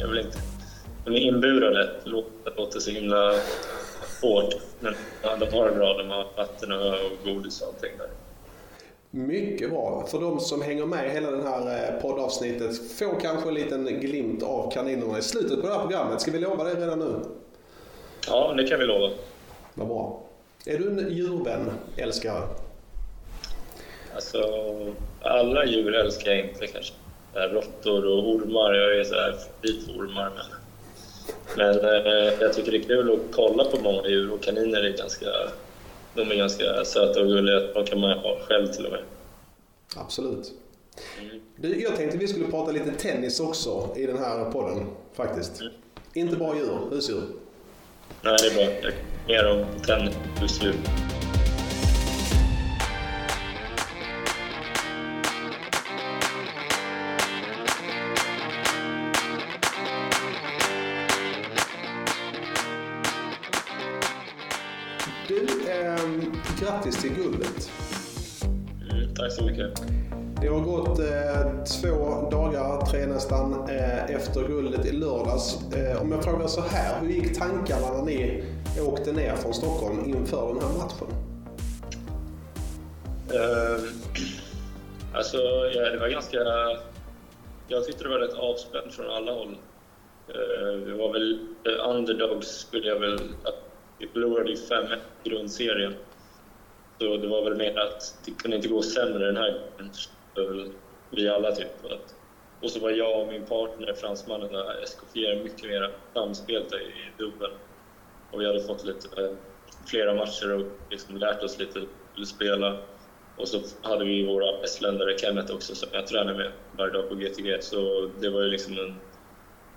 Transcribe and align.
jag 0.00 0.08
vill 0.08 0.18
inte... 0.18 0.38
De 1.04 1.14
är 1.14 1.20
inburade. 1.20 1.90
Det 2.04 2.10
låter 2.56 2.80
så 2.80 2.90
himla 2.90 3.34
hårt. 4.22 4.54
Men 4.80 4.94
de 5.22 5.56
har 5.56 5.68
det 5.68 5.74
bra. 5.74 5.98
De 5.98 6.08
har 6.08 6.26
vatten 6.36 6.72
och 6.72 6.94
godis 7.24 7.62
och 7.62 7.68
allting 7.68 7.90
där. 7.98 8.08
Mycket 9.10 9.70
bra. 9.70 10.06
För 10.10 10.20
de 10.20 10.40
som 10.40 10.62
hänger 10.62 10.86
med 10.86 11.10
hela 11.10 11.30
det 11.30 11.42
här 11.42 11.94
eh, 11.94 12.00
poddavsnittet 12.00 12.98
får 12.98 13.20
kanske 13.20 13.48
en 13.48 13.54
liten 13.54 14.00
glimt 14.00 14.42
av 14.42 14.70
kaninerna 14.70 15.18
i 15.18 15.22
slutet 15.22 15.60
på 15.60 15.66
det 15.66 15.72
här 15.72 15.80
programmet. 15.80 16.20
Ska 16.20 16.30
vi 16.30 16.38
lova 16.38 16.64
det 16.64 16.74
redan 16.74 16.98
nu? 16.98 17.14
Ja, 18.28 18.54
det 18.56 18.68
kan 18.68 18.78
vi 18.78 18.86
lova. 18.86 19.14
Vad 19.74 19.88
bra. 19.88 20.20
Är 20.66 20.78
du 20.78 20.88
en 20.88 21.12
djurvän, 21.12 21.70
älskare? 21.96 22.42
Alltså, 24.14 24.38
alla 25.22 25.66
djur 25.66 25.94
älskar 25.94 26.30
jag 26.30 26.48
inte 26.48 26.66
kanske. 26.66 26.94
Råttor 27.46 28.06
och 28.06 28.28
ormar, 28.28 28.74
jag 28.74 28.98
är 28.98 29.04
så 29.04 29.14
här 29.14 29.34
ormar. 29.98 30.32
Men, 31.56 31.76
men 31.76 32.06
eh, 32.06 32.32
jag 32.40 32.52
tycker 32.52 32.72
det 32.72 32.78
är 32.78 32.82
kul 32.82 33.12
att 33.12 33.34
kolla 33.34 33.64
på 33.64 33.80
många 33.82 34.08
djur 34.08 34.32
och 34.32 34.42
kaniner 34.42 34.82
är 34.82 34.96
ganska, 34.96 35.26
de 36.14 36.30
är 36.30 36.34
ganska 36.34 36.84
söta 36.84 37.20
och 37.20 37.26
gulliga. 37.26 37.60
De 37.60 37.84
kan 37.84 38.00
man 38.00 38.18
ha 38.18 38.38
själv 38.48 38.66
till 38.66 38.86
och 38.86 38.92
med. 38.92 39.02
Absolut. 39.96 40.52
Mm. 41.20 41.40
Du, 41.56 41.82
jag 41.82 41.96
tänkte 41.96 42.18
vi 42.18 42.28
skulle 42.28 42.46
prata 42.46 42.72
lite 42.72 42.90
tennis 42.90 43.40
också 43.40 43.88
i 43.96 44.06
den 44.06 44.18
här 44.18 44.50
podden 44.50 44.86
faktiskt. 45.14 45.60
Mm. 45.60 45.72
Inte 46.14 46.36
bara 46.36 46.56
djur, 46.56 46.78
husdjur. 46.90 47.22
Nej, 48.22 48.36
det 48.40 48.46
är 48.46 48.54
bra. 48.54 48.74
Jag 48.82 48.92
mer 49.28 49.50
om 49.52 49.66
tennis 49.86 50.14
just 50.40 50.62
efter 74.38 74.52
guldet 74.52 74.86
i 74.86 74.92
lördags. 74.92 75.72
Eh, 75.72 76.02
om 76.02 76.12
jag 76.12 76.24
frågar 76.24 76.46
så 76.46 76.60
här, 76.60 77.00
hur 77.00 77.08
gick 77.08 77.38
tankarna 77.38 77.92
när 77.92 78.04
ni 78.04 78.44
åkte 78.80 79.12
ner 79.12 79.36
från 79.36 79.54
Stockholm 79.54 80.04
inför 80.04 80.54
den 80.54 80.62
här 80.62 80.78
matchen? 80.78 81.08
Uh, 83.34 83.84
alltså, 85.14 85.36
ja, 85.74 85.90
det 85.90 85.98
var 85.98 86.08
ganska... 86.08 86.38
Jag 87.68 87.84
tyckte 87.86 88.04
det 88.04 88.10
var 88.10 88.18
rätt 88.18 88.34
avspänt 88.34 88.94
från 88.94 89.10
alla 89.10 89.32
håll. 89.32 89.56
Uh, 90.28 90.84
vi 90.84 90.92
var 90.92 91.12
väl 91.12 91.38
underdogs, 91.88 92.48
skulle 92.48 92.88
jag 92.88 93.00
väl... 93.00 93.20
Vi 93.98 94.08
förlorade 94.08 94.52
i 94.52 94.54
5-1 94.54 94.96
i 95.24 95.28
grundserien. 95.28 95.94
Så 96.98 97.16
det 97.16 97.28
var 97.28 97.44
väl 97.44 97.56
mer 97.56 97.78
att 97.78 98.18
det 98.24 98.30
kunde 98.30 98.56
inte 98.56 98.68
gå 98.68 98.82
sämre 98.82 99.26
den 99.26 99.36
här 99.36 99.60
gången 99.78 100.72
vi 101.10 101.28
alla 101.28 101.52
typ. 101.52 101.84
Att 101.84 102.14
och 102.62 102.70
så 102.70 102.80
var 102.80 102.90
jag 102.90 103.20
och 103.20 103.28
min 103.28 103.44
partner, 103.44 103.94
fransmannen, 103.94 104.50
SK4, 104.84 105.42
mycket 105.42 105.68
mer 105.68 105.94
samspelta 106.14 106.76
i 106.76 106.92
dubbeln. 107.18 107.52
Och 108.30 108.40
vi 108.40 108.46
hade 108.46 108.62
fått 108.62 108.84
lite, 108.84 109.22
eh, 109.22 109.30
flera 109.86 110.14
matcher 110.14 110.54
och 110.54 110.66
liksom 110.90 111.16
lärt 111.16 111.42
oss 111.42 111.58
lite 111.58 111.80
hur 112.16 112.24
spela. 112.24 112.78
Och 113.36 113.48
så 113.48 113.60
hade 113.82 114.04
vi 114.04 114.26
våra 114.26 114.62
estländare, 114.62 115.18
Kenneth 115.18 115.54
också, 115.54 115.74
som 115.74 115.88
jag 115.92 116.06
tränar 116.06 116.34
med 116.34 116.52
varje 116.76 116.92
dag 116.92 117.08
på 117.08 117.14
GTG. 117.14 117.62
Så 117.62 118.10
det 118.20 118.30
var 118.30 118.42
ju 118.42 118.48
liksom 118.48 118.78
en, 118.78 118.94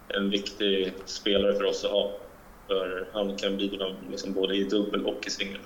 en 0.07 0.29
viktig 0.29 0.93
spelare 1.05 1.53
för 1.53 1.63
oss 1.63 1.85
att 1.85 1.91
ha. 1.91 2.11
För 2.67 3.07
han 3.13 3.37
kan 3.37 3.57
bidra 3.57 3.95
liksom 4.11 4.33
både 4.33 4.55
i 4.55 4.63
dubbel 4.63 5.05
och 5.05 5.27
i 5.27 5.29
singel. 5.29 5.59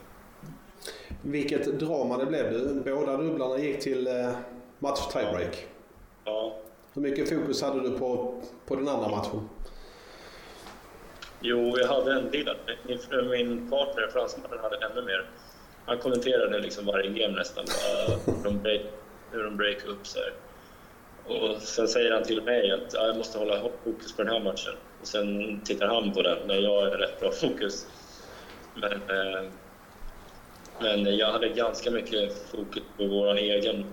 Vilket 1.22 1.79
drama 1.79 2.17
det 2.17 2.25
blev. 2.25 2.53
Du. 2.53 2.81
Båda 2.85 3.17
dubblarna 3.17 3.59
gick 3.59 3.79
till 3.79 4.07
eh, 4.07 4.29
match 4.79 5.07
tiebreak. 5.13 5.67
Ja. 6.25 6.57
Hur 6.95 7.01
mycket 7.01 7.29
fokus 7.29 7.61
hade 7.61 7.81
du 7.81 8.00
på, 8.00 8.41
på 8.66 8.75
den 8.75 8.88
andra 8.88 9.09
matchen? 9.09 9.50
Jo, 11.41 11.78
jag 11.78 11.88
hade 11.88 12.13
en 12.13 12.31
del. 12.31 12.56
Min 13.29 13.69
partner, 13.69 14.07
fransmannen, 14.07 14.59
hade 14.59 14.85
ännu 14.85 15.01
mer. 15.01 15.29
Han 15.85 15.97
kommenterade 15.97 16.59
liksom 16.59 16.85
varje 16.85 17.09
game 17.09 17.38
nästan, 17.38 17.66
hur 18.25 18.44
de 18.44 18.61
break, 18.61 18.81
hur 19.31 19.44
de 19.44 19.57
break 19.57 19.85
upp. 19.85 20.07
Så 20.07 20.19
här. 20.19 20.34
Och 21.35 21.61
sen 21.61 21.88
säger 21.88 22.11
han 22.11 22.23
till 22.23 22.41
mig 22.41 22.72
att 22.72 22.94
jag 22.94 23.17
måste 23.17 23.38
hålla 23.38 23.61
fokus 23.84 24.16
på 24.16 24.23
den 24.23 24.34
här 24.34 24.44
matchen. 24.44 24.73
Och 25.01 25.07
sen 25.07 25.61
tittar 25.66 25.88
han 25.88 26.13
på 26.13 26.22
den 26.22 26.47
när 26.47 26.55
jag 26.55 26.88
är 26.88 26.97
rätt 26.97 27.19
bra 27.19 27.31
fokus. 27.31 27.88
Men, 28.75 28.94
eh, 28.94 29.51
men 30.81 31.17
jag 31.17 31.31
hade 31.31 31.50
ganska 31.50 31.91
mycket 31.91 32.50
fokus 32.51 32.84
på 32.97 33.07
vår 33.07 33.35
egen 33.35 33.85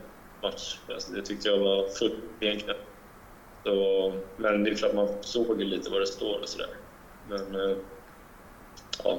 match. 0.42 0.78
Alltså, 0.88 1.12
det 1.12 1.22
tyckte 1.22 1.48
jag 1.48 1.58
var 1.58 1.88
fullt 1.88 2.24
egentligen. 2.41 2.76
Så, 3.64 4.12
men 4.36 4.64
det 4.64 4.70
är 4.70 4.74
klart 4.74 4.94
man 4.94 5.08
såg 5.20 5.60
ju 5.60 5.66
lite 5.66 5.90
vad 5.90 6.00
det 6.00 6.06
står 6.06 6.40
och 6.40 6.48
sådär. 6.48 6.70
Men 7.28 7.54
eh, 7.54 7.76
ja, 9.04 9.18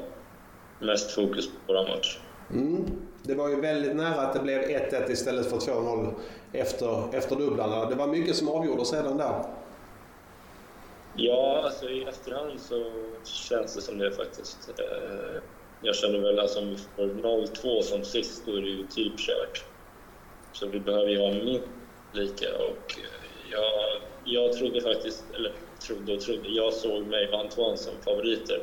mest 0.80 1.12
fokus 1.12 1.48
på 1.48 1.54
vår 1.68 1.88
match. 1.96 2.20
Mm. 2.52 2.86
Det 3.24 3.36
var 3.36 3.50
ju 3.50 3.62
väldigt 3.62 3.96
nära 3.96 4.22
att 4.22 4.34
det 4.34 4.40
blev 4.40 4.62
1-1 4.62 5.12
istället 5.12 5.50
för 5.50 5.58
2-0 5.58 6.14
efter, 6.52 7.16
efter 7.16 7.36
dubblarna. 7.36 7.90
Det 7.90 7.96
var 7.96 8.08
mycket 8.08 8.36
som 8.36 8.50
avgjordes 8.50 8.88
sedan 8.88 9.18
där. 9.18 9.44
Ja, 11.16 11.62
alltså 11.66 11.90
i 11.90 12.04
efterhand 12.04 12.60
så 12.60 12.92
känns 13.24 13.76
det 13.76 13.82
som 13.82 13.98
det 13.98 14.12
faktiskt. 14.12 14.70
Eh, 14.80 15.42
jag 15.82 15.96
känner 15.96 16.20
väl 16.20 16.40
att 16.40 16.44
alltså, 16.44 16.60
om 16.60 16.70
vi 16.70 16.78
får 16.78 17.04
0-2 17.04 17.82
som 17.82 18.04
sist, 18.04 18.46
då 18.46 18.52
är 18.52 18.62
det 18.62 18.70
ju 18.70 18.88
typ 18.88 19.18
kört. 19.18 19.66
Så 20.52 20.68
vi 20.68 20.80
behöver 20.80 21.10
ju 21.10 21.20
ha 21.20 21.32
minst 21.34 21.68
lika 22.12 22.46
och 22.56 22.98
eh, 22.98 23.52
jag, 23.52 24.02
jag 24.24 24.54
trodde 24.54 24.82
faktiskt, 24.82 25.32
eller 25.34 25.56
trodde 25.88 26.14
och 26.14 26.22
trodde, 26.22 26.50
jag 26.50 26.74
såg 26.74 27.08
mig 27.08 27.30
och 27.30 27.40
Antoine 27.40 27.78
som 27.78 28.02
favoriter 28.02 28.62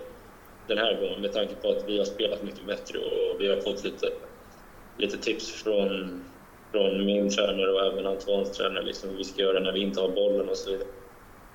den 0.67 0.79
här 0.79 1.01
gången 1.01 1.21
med 1.21 1.33
tanke 1.33 1.55
på 1.55 1.71
att 1.71 1.89
vi 1.89 1.99
har 1.99 2.05
spelat 2.05 2.43
mycket 2.43 2.67
bättre 2.67 2.99
och 2.99 3.37
vi 3.41 3.49
har 3.49 3.61
fått 3.61 3.85
lite, 3.85 4.07
lite 4.99 5.19
tips 5.19 5.63
från, 5.63 6.25
från 6.71 7.07
min 7.07 7.31
tränare 7.31 7.73
och 7.73 7.87
även 7.87 8.07
Antoines 8.07 8.53
tränare, 8.53 8.85
liksom 8.85 9.11
hur 9.11 9.17
vi 9.17 9.25
ska 9.25 9.43
göra 9.43 9.61
när 9.61 9.73
vi 9.73 9.81
inte 9.81 10.01
har 10.01 10.09
bollen 10.09 10.49
och 10.49 10.57
så 10.57 10.71
vidare. 10.71 10.89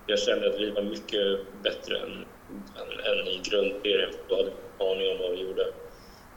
Jag 0.05 0.19
kände 0.19 0.47
att 0.47 0.59
vi 0.59 0.71
var 0.71 0.81
mycket 0.81 1.53
bättre 1.63 1.97
än, 1.97 2.11
än, 2.49 3.19
än 3.19 3.27
i 3.27 3.41
grundserien, 3.49 4.09
då 4.29 4.35
hade 4.35 4.49
vi 4.49 4.83
aning 4.85 5.11
om 5.11 5.17
vad 5.19 5.31
vi 5.31 5.41
gjorde. 5.41 5.65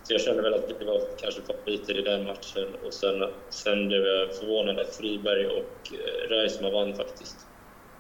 Så 0.03 0.15
jag 0.15 0.21
kände 0.21 0.43
väl 0.43 0.55
att 0.55 0.71
vi 0.81 0.85
var 0.85 1.19
kanske 1.19 1.43
favoriter 1.43 1.99
i 1.99 2.03
den 2.03 2.25
matchen 2.25 2.75
och 2.83 2.95
sen, 2.95 3.29
sen 3.51 3.89
blev 3.89 4.03
jag 4.07 4.37
förvånad 4.37 4.79
att 4.79 4.97
Friberg 4.97 5.47
och 5.47 5.93
eh, 5.93 6.29
Reisma 6.29 6.71
vann 6.71 6.97
faktiskt. 6.97 7.48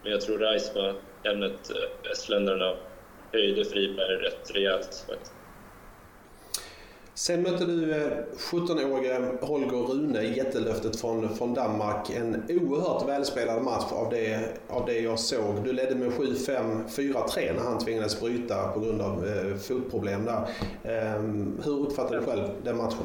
Men 0.02 0.12
jag 0.12 0.20
tror 0.20 0.38
Reisma, 0.38 0.94
ämnet 1.24 1.70
estländarna, 2.12 2.76
höjde 3.32 3.64
Friberg 3.64 4.16
rätt 4.16 4.50
rejält 4.54 5.04
faktiskt. 5.08 5.32
Sen 7.18 7.42
mötte 7.42 7.64
du 7.64 7.94
17-årige 8.36 9.14
eh, 9.14 9.48
Holger 9.48 9.76
Rune 9.76 10.22
i 10.22 10.36
jättelöftet 10.36 11.00
från, 11.00 11.36
från 11.36 11.54
Danmark. 11.54 12.10
En 12.10 12.42
oerhört 12.48 13.08
välspelad 13.08 13.62
match 13.62 13.92
av 13.92 14.10
det, 14.10 14.48
av 14.68 14.86
det 14.86 15.00
jag 15.00 15.18
såg. 15.18 15.64
Du 15.64 15.72
ledde 15.72 15.94
med 15.94 16.10
7-5, 16.10 16.88
4-3 16.88 17.54
när 17.56 17.62
han 17.62 17.78
tvingades 17.78 18.20
bryta 18.20 18.68
på 18.68 18.80
grund 18.80 19.02
av 19.02 19.26
eh, 19.26 19.56
fotproblem 19.56 20.24
där. 20.24 20.48
Eh, 20.82 21.22
hur 21.64 21.86
uppfattade 21.86 22.20
du 22.20 22.26
själv 22.26 22.48
den 22.62 22.76
matchen? 22.76 23.04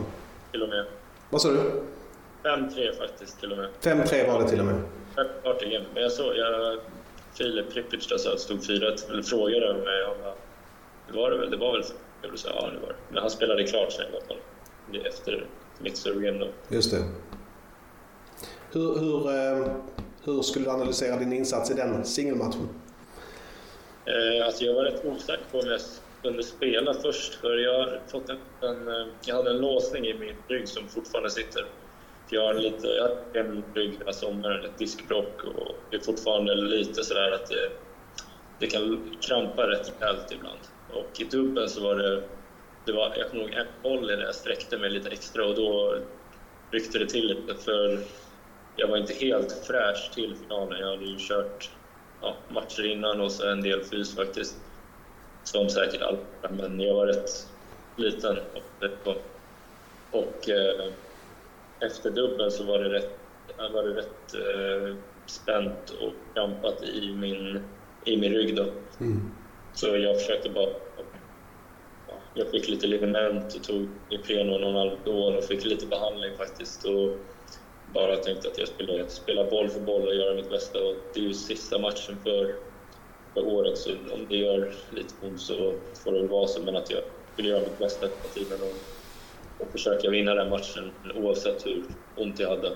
Till 0.51 0.63
och 0.63 0.69
med. 0.69 0.85
Vad 1.29 1.41
sa 1.41 1.49
du? 1.49 1.83
5-3 2.43 2.97
faktiskt 2.97 3.39
till 3.39 3.51
och 3.51 3.57
med. 3.57 3.69
5-3 3.81 4.27
var 4.27 4.41
det 4.41 4.49
till 4.49 4.59
och 4.59 4.65
med? 4.65 4.81
Självklart 5.15 5.61
igen. 5.61 5.83
Men 5.93 6.03
jag 6.03 6.11
såg, 6.11 6.37
jag, 6.37 6.79
Filip 7.37 7.73
Pripic 7.73 8.07
sa 8.17 8.33
att 8.33 8.39
stod 8.39 8.65
4 8.65 8.87
eller 9.09 9.21
frågade 9.21 9.73
mig 9.73 10.05
om 10.05 10.33
det 11.07 11.13
var 11.13 11.31
det 11.31 11.37
väl, 11.37 11.51
det 11.51 11.57
var 11.57 11.71
väl 11.71 11.83
jag 12.23 12.29
vill 12.29 12.39
säga, 12.39 12.53
ja 12.55 12.69
det 12.69 12.79
var 12.79 12.87
det. 12.87 12.95
Men 13.09 13.21
han 13.21 13.29
spelade 13.29 13.63
klart 13.63 13.91
sen 13.91 14.05
i 14.05 14.07
alla 14.07 14.25
fall. 14.25 14.37
Efter 15.07 15.47
mitt 15.79 15.97
serve 15.97 16.31
då. 16.31 16.47
Just 16.69 16.91
det. 16.91 17.03
Hur, 18.71 18.99
hur, 18.99 19.29
eh, 19.29 19.75
hur 20.23 20.41
skulle 20.41 20.65
du 20.65 20.71
analysera 20.71 21.17
din 21.19 21.33
insats 21.33 21.71
i 21.71 21.73
den 21.73 22.05
singelmatchen? 22.05 22.69
Eh, 24.05 24.45
alltså 24.45 24.63
jag 24.63 24.73
var 24.73 24.83
rätt 24.83 25.05
osäker 25.05 25.43
på 25.51 25.59
om 25.59 25.67
jag 25.67 25.79
kunde 26.21 26.43
spela 26.43 26.93
först. 26.93 27.33
För 27.33 27.57
jag, 27.57 27.99
fått 28.07 28.29
en, 28.29 28.37
en, 28.61 28.87
eh, 28.87 29.07
jag 29.25 29.35
hade 29.35 29.49
en 29.49 29.57
låsning 29.57 30.05
i 30.05 30.13
min 30.13 30.35
rygg 30.47 30.67
som 30.69 30.87
fortfarande 30.87 31.29
sitter. 31.29 31.65
Jag 32.33 32.41
har 32.41 32.53
lite, 32.53 32.87
jag 32.87 33.03
har 33.03 33.25
en 33.33 33.63
rygg 33.73 33.97
hela 33.99 34.13
sommaren, 34.13 34.65
ett 34.65 34.77
diskbråck 34.77 35.43
och 35.43 35.75
det 35.89 35.95
är 35.95 36.01
fortfarande 36.01 36.55
lite 36.55 37.03
sådär 37.03 37.31
att 37.31 37.47
det, 37.49 37.71
det 38.59 38.67
kan 38.67 39.11
krampa 39.21 39.67
rätt 39.67 39.91
rejält 39.99 40.31
ibland. 40.31 40.59
Och 40.87 41.11
i 41.19 41.23
dubbeln 41.23 41.69
så 41.69 41.81
var 41.83 41.95
det 41.95 42.23
det 42.85 42.91
var, 42.91 43.15
jag 43.17 43.29
kommer 43.29 43.43
ihåg 43.43 43.53
en 43.53 43.67
volley 43.83 44.15
där 44.15 44.23
jag 44.23 44.35
sträckte 44.35 44.77
mig 44.77 44.89
lite 44.89 45.09
extra 45.09 45.45
och 45.45 45.55
då 45.55 45.97
ryckte 46.71 46.99
det 46.99 47.09
till 47.09 47.27
lite 47.27 47.55
för 47.55 47.99
jag 48.75 48.87
var 48.87 48.97
inte 48.97 49.13
helt 49.13 49.65
fräsch 49.67 50.11
till 50.13 50.35
finalen. 50.35 50.79
Jag 50.79 50.87
hade 50.87 51.05
ju 51.05 51.17
kört 51.19 51.71
ja, 52.21 52.37
matcher 52.49 52.85
innan 52.85 53.21
och 53.21 53.31
så 53.31 53.47
en 53.47 53.61
del 53.61 53.83
fys 53.83 54.15
faktiskt. 54.15 54.55
Som 55.43 55.69
säkert 55.69 56.01
alla, 56.01 56.49
men 56.49 56.79
jag 56.79 56.95
var 56.95 57.07
rätt 57.07 57.29
liten. 57.95 58.37
Och, 58.37 59.07
och 59.07 59.33
och 60.13 60.49
eh, 60.49 60.93
efter 61.85 62.11
dubbeln 62.11 62.51
så 62.51 62.63
var 62.63 62.79
det 62.79 62.89
rätt, 62.89 63.19
var 63.73 63.83
det 63.83 63.95
rätt 63.95 64.33
eh, 64.33 64.95
spänt 65.25 65.89
och 65.89 66.13
krampat 66.33 66.83
i 66.83 67.13
min, 67.13 67.63
i 68.05 68.17
min 68.17 68.33
rygg. 68.33 68.55
Då. 68.55 68.65
Mm. 68.99 69.31
Så 69.73 69.87
jag 69.87 70.19
försökte 70.19 70.49
bara... 70.49 70.69
Jag 72.35 72.51
fick 72.51 72.69
lite 72.69 72.87
ligament 72.87 73.55
och 73.55 73.63
tog 73.63 73.87
Ipren 74.09 74.49
och 74.49 74.61
någon 74.61 74.75
Alvedon 74.75 75.37
och 75.37 75.43
fick 75.43 75.65
lite 75.65 75.87
behandling 75.87 76.37
faktiskt. 76.37 76.85
Och 76.85 77.17
bara 77.93 78.15
tänkte 78.15 78.47
att 78.47 78.57
jag 78.57 78.67
skulle 78.67 79.09
spela 79.09 79.49
boll 79.49 79.69
för 79.69 79.79
boll 79.79 80.07
och 80.07 80.15
göra 80.15 80.35
mitt 80.35 80.49
bästa. 80.49 80.79
Och 80.79 80.95
det 81.13 81.19
är 81.19 81.23
ju 81.23 81.33
sista 81.33 81.79
matchen 81.79 82.17
för, 82.23 82.55
för 83.33 83.47
året, 83.47 83.77
så 83.77 83.91
om 83.91 84.25
det 84.29 84.35
gör 84.35 84.73
lite 84.91 85.13
ont 85.21 85.41
så 85.41 85.73
får 86.03 86.11
det 86.11 86.19
väl 86.19 86.29
vara 86.29 86.47
så. 86.47 86.61
Men 86.61 86.75
att 86.75 86.91
jag 86.91 87.01
skulle 87.33 87.49
göra 87.49 87.59
mitt 87.59 87.79
bästa 87.79 88.05
hela 88.05 88.17
tiden 88.33 88.61
och, 88.61 89.02
och 89.59 89.71
försöka 89.71 90.09
vinna 90.09 90.35
den 90.35 90.49
matchen 90.49 90.91
oavsett 91.15 91.65
hur 91.65 91.83
ont 92.15 92.39
jag 92.39 92.49
hade. 92.49 92.71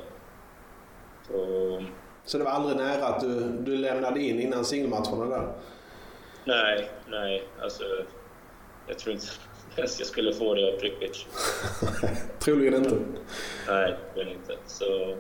Så, 1.27 1.83
så 2.25 2.38
det 2.38 2.44
var 2.44 2.51
aldrig 2.51 2.77
nära 2.77 3.06
att 3.06 3.21
du, 3.21 3.39
du 3.59 3.77
lämnade 3.77 4.19
in 4.19 4.41
innan 4.41 4.65
singelmatcherna 4.65 5.25
där? 5.25 5.53
Nej, 6.45 6.89
nej. 7.07 7.44
Alltså, 7.62 7.83
jag 8.88 9.00
tror 9.00 9.13
inte 9.13 9.27
ens 9.75 10.00
jag 10.00 10.07
skulle 10.07 10.33
få 10.33 10.53
det 10.53 10.74
av 10.74 10.77
Pripic. 10.77 11.25
Troligen 12.39 12.75
inte. 12.75 12.95
Nej, 13.68 13.95
troligen 14.13 14.38
inte. 14.38 14.57
Så, 14.65 15.18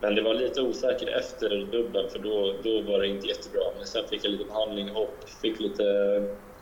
men 0.00 0.14
det 0.14 0.22
var 0.22 0.34
lite 0.34 0.62
osäkert 0.62 1.08
efter 1.08 1.48
dubben 1.72 2.10
för 2.10 2.18
då, 2.18 2.54
då 2.62 2.92
var 2.92 2.98
det 2.98 3.06
inte 3.06 3.26
jättebra. 3.26 3.62
Men 3.76 3.86
sen 3.86 4.08
fick 4.08 4.24
jag 4.24 4.30
lite 4.30 4.44
behandling 4.44 4.96
och 4.96 5.14
fick 5.42 5.60
lite, 5.60 5.84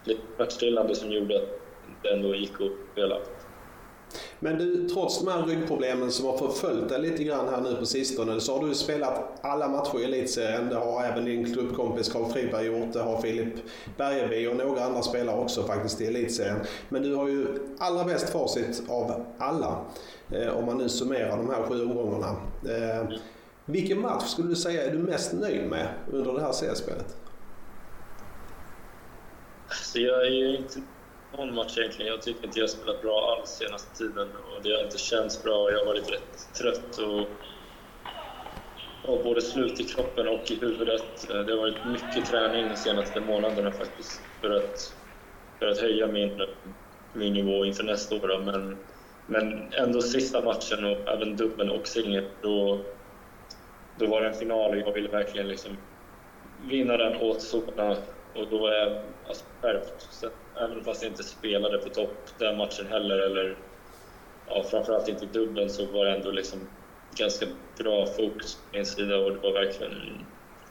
lite 0.04 0.20
smärtstillande 0.36 0.94
som 0.94 1.12
gjorde 1.12 1.36
att 1.36 1.48
det 2.02 2.08
ändå 2.08 2.34
gick 2.34 2.52
att 2.52 2.92
spela. 2.92 3.18
Men 4.40 4.58
du, 4.58 4.88
trots 4.88 5.24
de 5.24 5.30
här 5.30 5.42
ryggproblemen 5.42 6.12
som 6.12 6.26
har 6.26 6.38
förföljt 6.38 6.88
dig 6.88 7.00
lite 7.02 7.24
grann 7.24 7.48
här 7.48 7.60
nu 7.60 7.74
på 7.74 7.86
sistone 7.86 8.40
så 8.40 8.58
har 8.58 8.68
du 8.68 8.74
spelat 8.74 9.38
alla 9.40 9.68
matcher 9.68 10.00
i 10.00 10.04
elitserien. 10.04 10.68
Det 10.68 10.76
har 10.76 11.04
även 11.04 11.24
din 11.24 11.54
klubbkompis 11.54 12.12
Carl 12.12 12.32
Friberg 12.32 12.66
gjort. 12.66 12.92
Det 12.92 13.00
har 13.00 13.20
Filip 13.20 13.54
Bergeby 13.96 14.46
och 14.46 14.56
några 14.56 14.84
andra 14.84 15.02
spelare 15.02 15.36
också 15.36 15.62
faktiskt 15.62 16.00
i 16.00 16.06
elitserien. 16.06 16.60
Men 16.88 17.02
du 17.02 17.14
har 17.14 17.28
ju 17.28 17.46
allra 17.78 18.04
bäst 18.04 18.30
facit 18.30 18.82
av 18.88 19.24
alla. 19.38 19.84
Eh, 20.32 20.58
om 20.58 20.66
man 20.66 20.78
nu 20.78 20.88
summerar 20.88 21.36
de 21.36 21.50
här 21.50 21.62
sju 21.62 21.82
omgångarna. 21.82 22.36
Eh, 22.68 23.08
vilken 23.64 24.00
match 24.00 24.24
skulle 24.24 24.48
du 24.48 24.56
säga 24.56 24.84
är 24.84 24.90
du 24.90 24.98
mest 24.98 25.32
nöjd 25.32 25.70
med 25.70 25.88
under 26.12 26.32
det 26.32 26.40
här 26.40 26.52
seriespelet? 26.52 27.16
Alltså 29.68 29.98
jag 29.98 30.26
är 30.26 30.30
ju 30.30 30.56
inte 30.56 30.80
någon 31.32 31.54
match 31.54 31.78
egentligen. 31.78 32.12
Jag 32.12 32.22
tycker 32.22 32.46
inte 32.46 32.58
jag 32.58 32.66
har 32.66 32.68
spelat 32.68 33.02
bra 33.02 33.36
alls 33.36 33.50
senaste 33.50 33.98
tiden 33.98 34.36
och 34.36 34.62
det 34.62 34.72
har 34.76 34.84
inte 34.84 34.98
känts 34.98 35.42
bra. 35.42 35.70
Jag 35.70 35.78
har 35.78 35.86
varit 35.86 36.10
rätt 36.10 36.54
trött 36.58 36.98
och, 36.98 37.28
och 39.02 39.24
både 39.24 39.42
slut 39.42 39.80
i 39.80 39.84
kroppen 39.84 40.28
och 40.28 40.50
i 40.50 40.60
huvudet. 40.60 41.28
Det 41.28 41.52
har 41.52 41.56
varit 41.56 41.84
mycket 41.84 42.26
träning 42.26 42.68
de 42.68 42.76
senaste 42.76 43.20
månaderna 43.20 43.72
faktiskt 43.72 44.40
för 44.40 44.50
att, 44.50 44.76
för 45.58 45.66
att 45.66 45.78
höja 45.78 46.06
min, 46.06 46.40
min 47.12 47.32
nivå 47.32 47.64
inför 47.64 47.84
nästa 47.84 48.14
år. 48.14 48.42
Men, 48.44 48.78
men 49.26 49.72
ändå 49.72 50.00
sista 50.02 50.44
matchen 50.44 50.84
och 50.84 51.08
även 51.08 51.36
dubbeln 51.36 51.70
och 51.70 51.86
singeln. 51.86 52.26
då, 52.42 52.86
då 53.94 54.06
var 54.06 54.20
det 54.20 54.28
en 54.28 54.34
final 54.34 54.70
och 54.70 54.78
jag 54.78 54.92
ville 54.92 55.08
verkligen 55.08 55.48
liksom 55.48 55.76
vinna 56.56 56.96
den 56.96 57.16
åt 57.16 57.42
soporna 57.42 57.96
och 58.40 58.46
då 58.50 58.66
är 58.66 59.04
alltså, 59.28 59.44
skärpt 59.62 60.24
även 60.60 60.84
fast 60.84 61.02
jag 61.02 61.12
inte 61.12 61.22
spelade 61.22 61.78
på 61.78 61.88
topp 61.88 62.16
den 62.38 62.56
matchen 62.56 62.86
heller, 62.86 63.18
eller 63.18 63.56
ja, 64.48 64.64
framförallt 64.70 65.08
inte 65.08 65.24
i 65.24 65.28
dubbeln, 65.32 65.70
så 65.70 65.86
var 65.86 66.04
det 66.04 66.16
ändå 66.16 66.30
liksom 66.30 66.58
ganska 67.14 67.46
bra 67.78 68.06
fokus 68.06 68.54
på 68.54 68.76
min 68.76 68.86
sida 68.86 69.16
och 69.16 69.30
det 69.30 69.38
var 69.38 69.52
verkligen... 69.52 70.24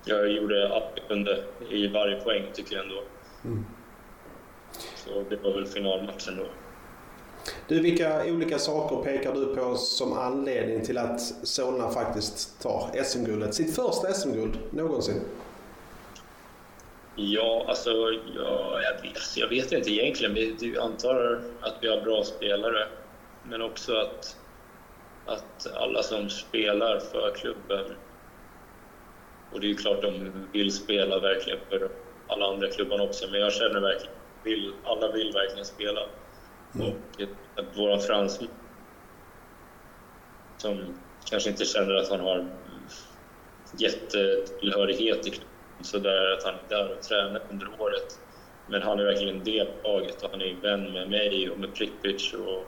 Jag 0.06 0.32
gjorde 0.32 0.74
allt 0.74 0.92
jag 0.96 1.08
kunde 1.08 1.44
i 1.70 1.88
varje 1.88 2.22
poäng, 2.22 2.44
tycker 2.54 2.76
jag 2.76 2.84
ändå. 2.86 3.04
Mm. 3.46 3.66
Så 4.96 5.24
det 5.30 5.36
var 5.36 5.54
väl 5.54 5.66
finalmatchen 5.66 6.38
då. 6.38 6.46
Du, 7.68 7.82
vilka 7.82 8.26
olika 8.26 8.58
saker 8.58 9.04
pekar 9.04 9.34
du 9.34 9.56
på 9.56 9.76
som 9.76 10.14
anledning 10.14 10.86
till 10.86 10.98
att 10.98 11.22
Solna 11.22 11.90
faktiskt 11.90 12.62
tar 12.62 13.04
SM-guldet? 13.04 13.56
Sitt 13.56 13.76
första 13.76 14.14
SM-guld 14.14 14.58
någonsin? 14.72 15.22
Ja, 17.20 17.66
alltså 17.68 17.92
ja, 18.36 18.82
jag, 18.82 19.02
vet, 19.02 19.38
jag 19.38 19.48
vet 19.48 19.72
inte 19.72 19.92
egentligen. 19.92 20.34
Vi 20.34 20.78
antar 20.78 21.42
att 21.62 21.76
vi 21.82 21.88
har 21.88 22.02
bra 22.02 22.24
spelare, 22.24 22.88
men 23.44 23.62
också 23.62 23.96
att, 23.96 24.38
att 25.26 25.74
alla 25.74 26.04
som 26.04 26.30
spelar 26.30 27.00
för 27.00 27.36
klubben, 27.36 27.86
och 29.52 29.60
det 29.60 29.68
är 29.68 29.70
ju 29.70 29.76
klart 29.76 30.02
de 30.02 30.32
vill 30.52 30.72
spela 30.72 31.20
verkligen 31.20 31.60
för 31.70 31.90
alla 32.28 32.46
andra 32.46 32.68
klubbarna 32.72 33.04
också, 33.04 33.28
men 33.32 33.40
jag 33.42 33.54
känner 33.54 33.80
verkligen 33.80 34.16
vill, 34.44 34.74
alla 34.84 35.12
vill 35.12 35.32
verkligen 35.34 35.66
spela. 35.66 36.02
Mm. 36.76 36.88
Och 36.88 37.22
att 37.56 37.78
våran 37.78 38.02
fransman, 38.02 38.50
som 40.58 40.98
kanske 41.30 41.50
inte 41.50 41.66
känner 41.66 41.94
att 41.94 42.10
han 42.10 42.20
har 42.20 42.48
jättetillhörighet 43.78 45.28
i 45.28 45.30
klubben, 45.30 45.57
så 45.82 46.00
där 46.00 46.32
att 46.32 46.44
han 46.44 46.54
är 46.54 46.70
där 46.70 46.92
och 46.92 47.04
tränar 47.04 47.42
under 47.52 47.68
året. 47.80 48.20
Men 48.70 48.82
han 48.82 49.00
är 49.00 49.04
verkligen 49.04 49.36
en 49.36 49.44
del 49.44 49.68
av 49.68 49.92
laget 49.92 50.24
och 50.24 50.30
han 50.32 50.42
är 50.42 50.56
vän 50.62 50.94
med 50.94 51.10
mig 51.10 51.50
och 51.50 51.60
med 51.60 51.76
Prippic 51.76 52.34
och, 52.34 52.66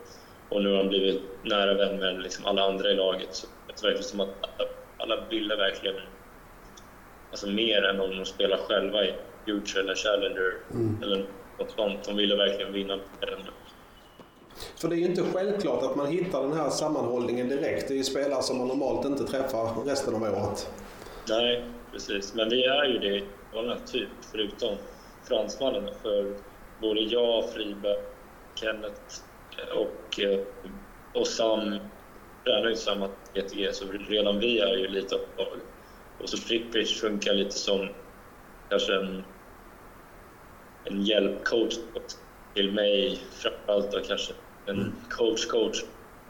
och 0.50 0.64
nu 0.64 0.70
har 0.70 0.78
han 0.78 0.88
blivit 0.88 1.22
nära 1.44 1.74
vän 1.74 2.00
med 2.00 2.22
liksom 2.22 2.46
alla 2.46 2.62
andra 2.62 2.90
i 2.90 2.96
laget. 2.96 3.36
Så 3.36 3.48
det 3.68 3.88
verkar 3.88 4.02
som 4.02 4.20
att 4.20 4.30
alla, 4.42 4.70
alla 4.98 5.56
verkligen, 5.56 5.96
alltså 7.32 7.48
mer 7.48 7.84
än 7.84 8.00
om 8.00 8.18
de 8.18 8.26
spelar 8.26 8.58
själva 8.58 9.06
i 9.06 9.14
Future 9.46 9.84
eller 9.84 9.96
Challenger 9.96 10.54
mm. 10.72 11.04
eller 11.04 11.26
något 11.60 11.72
sånt. 11.72 12.04
De 12.04 12.16
ville 12.16 12.36
verkligen 12.36 12.74
vinna 12.74 13.00
För 14.76 14.88
det 14.88 14.96
är 14.96 14.98
ju 14.98 15.06
inte 15.06 15.24
självklart 15.24 15.84
att 15.84 15.96
man 15.96 16.08
hittar 16.08 16.42
den 16.42 16.54
här 16.54 16.70
sammanhållningen 16.70 17.50
direkt. 17.50 17.88
Det 17.88 17.94
är 17.94 17.98
ju 17.98 18.04
spelare 18.04 18.44
som 18.44 18.58
man 18.58 18.68
normalt 18.68 19.06
inte 19.06 19.24
träffar 19.24 19.86
resten 19.86 20.16
av 20.16 20.22
året. 20.22 20.70
Nej, 21.30 21.64
precis. 21.92 22.34
Men 22.34 22.50
vi 22.50 22.64
är 22.64 22.86
ju 22.86 23.00
det 23.00 23.18
i 23.18 23.88
typ, 23.92 24.26
förutom 24.32 24.78
fransmannen. 25.28 25.94
För 26.02 26.38
både 26.82 27.02
jag, 27.02 27.54
Friberg, 27.54 27.98
Kenneth 28.60 29.02
och, 29.76 30.20
eh, 30.20 30.40
och 31.14 31.28
Sam 31.28 31.80
tränar 32.46 32.70
ju 32.70 32.76
samma 32.76 33.10
GTG, 33.34 33.74
så 33.74 33.86
redan 33.92 34.40
vi 34.40 34.60
är 34.60 34.78
ju 34.78 34.88
lite 34.88 35.16
av 35.16 35.22
lag. 35.38 35.62
Och 36.18 36.30
så 36.30 36.38
Prippic 36.48 37.02
funkar 37.02 37.34
lite 37.34 37.52
som 37.56 37.90
kanske 38.70 38.96
en, 38.96 39.24
en 40.84 41.02
hjälpcoach 41.02 41.74
till 42.56 42.74
mig, 42.74 43.16
framförallt 43.16 43.92
då 43.92 44.00
kanske 44.00 44.34
en 44.66 45.08
coach-coach 45.10 45.84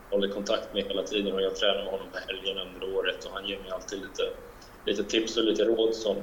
håller 0.09 0.27
kontakt 0.27 0.73
med 0.73 0.83
hela 0.83 1.03
tiden 1.03 1.33
och 1.33 1.41
jag 1.41 1.55
tränar 1.55 1.83
med 1.83 1.91
honom 1.91 2.11
på 2.11 2.17
helgerna 2.27 2.61
under 2.61 2.83
året 2.83 3.25
och 3.25 3.31
han 3.31 3.47
ger 3.47 3.59
mig 3.59 3.69
alltid 3.69 4.01
lite 4.01 4.23
lite 4.89 5.03
tips 5.03 5.37
och 5.37 5.43
lite 5.43 5.63
råd 5.63 5.95
som, 5.95 6.15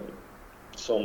som, 0.76 1.02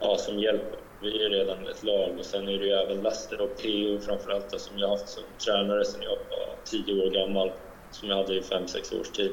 ja, 0.00 0.16
som 0.16 0.38
hjälper. 0.38 0.78
Vi 1.02 1.24
är 1.24 1.30
redan 1.30 1.66
ett 1.66 1.82
lag 1.82 2.18
och 2.18 2.24
sen 2.24 2.48
är 2.48 2.58
det 2.58 2.66
ju 2.66 2.72
även 2.72 3.02
Laster 3.02 3.40
och 3.40 3.62
PO 3.62 3.98
framförallt 4.00 4.50
då, 4.50 4.58
som 4.58 4.78
jag 4.78 4.88
haft 4.88 5.08
som 5.08 5.22
tränare 5.44 5.84
sedan 5.84 6.02
jag 6.02 6.10
var 6.10 6.56
tio 6.64 7.06
år 7.06 7.10
gammal, 7.10 7.52
som 7.90 8.08
jag 8.08 8.16
hade 8.16 8.34
i 8.34 8.42
fem 8.42 8.68
sex 8.68 8.92
års 8.92 9.08
tid. 9.08 9.32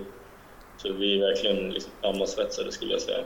Så 0.78 0.94
vi 0.94 1.18
är 1.22 1.28
verkligen 1.28 1.70
liksom 1.70 1.92
sammansvetsade 2.02 2.72
skulle 2.72 2.92
jag 2.92 3.02
säga. 3.02 3.24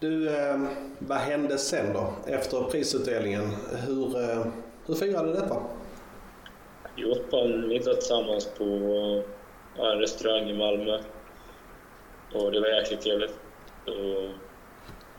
Du, 0.00 0.28
eh, 0.28 0.60
vad 0.98 1.18
hände 1.18 1.58
sen 1.58 1.92
då, 1.92 2.14
efter 2.26 2.62
prisutdelningen? 2.62 3.50
Hur, 3.86 4.20
eh, 4.20 4.46
hur 4.86 4.94
firade 4.94 5.28
du 5.28 5.32
detta? 5.32 5.62
Vi 6.96 7.04
åt 7.04 7.30
på 7.30 7.36
en 7.36 7.68
middag 7.68 7.94
tillsammans 7.94 8.48
på 8.58 8.64
ja, 9.76 9.92
en 9.92 9.98
restaurang 9.98 10.50
i 10.50 10.52
Malmö. 10.52 10.98
Och 12.34 12.52
det 12.52 12.60
var 12.60 12.68
jäkligt 12.68 13.00
trevligt. 13.00 13.34
Och 13.86 14.30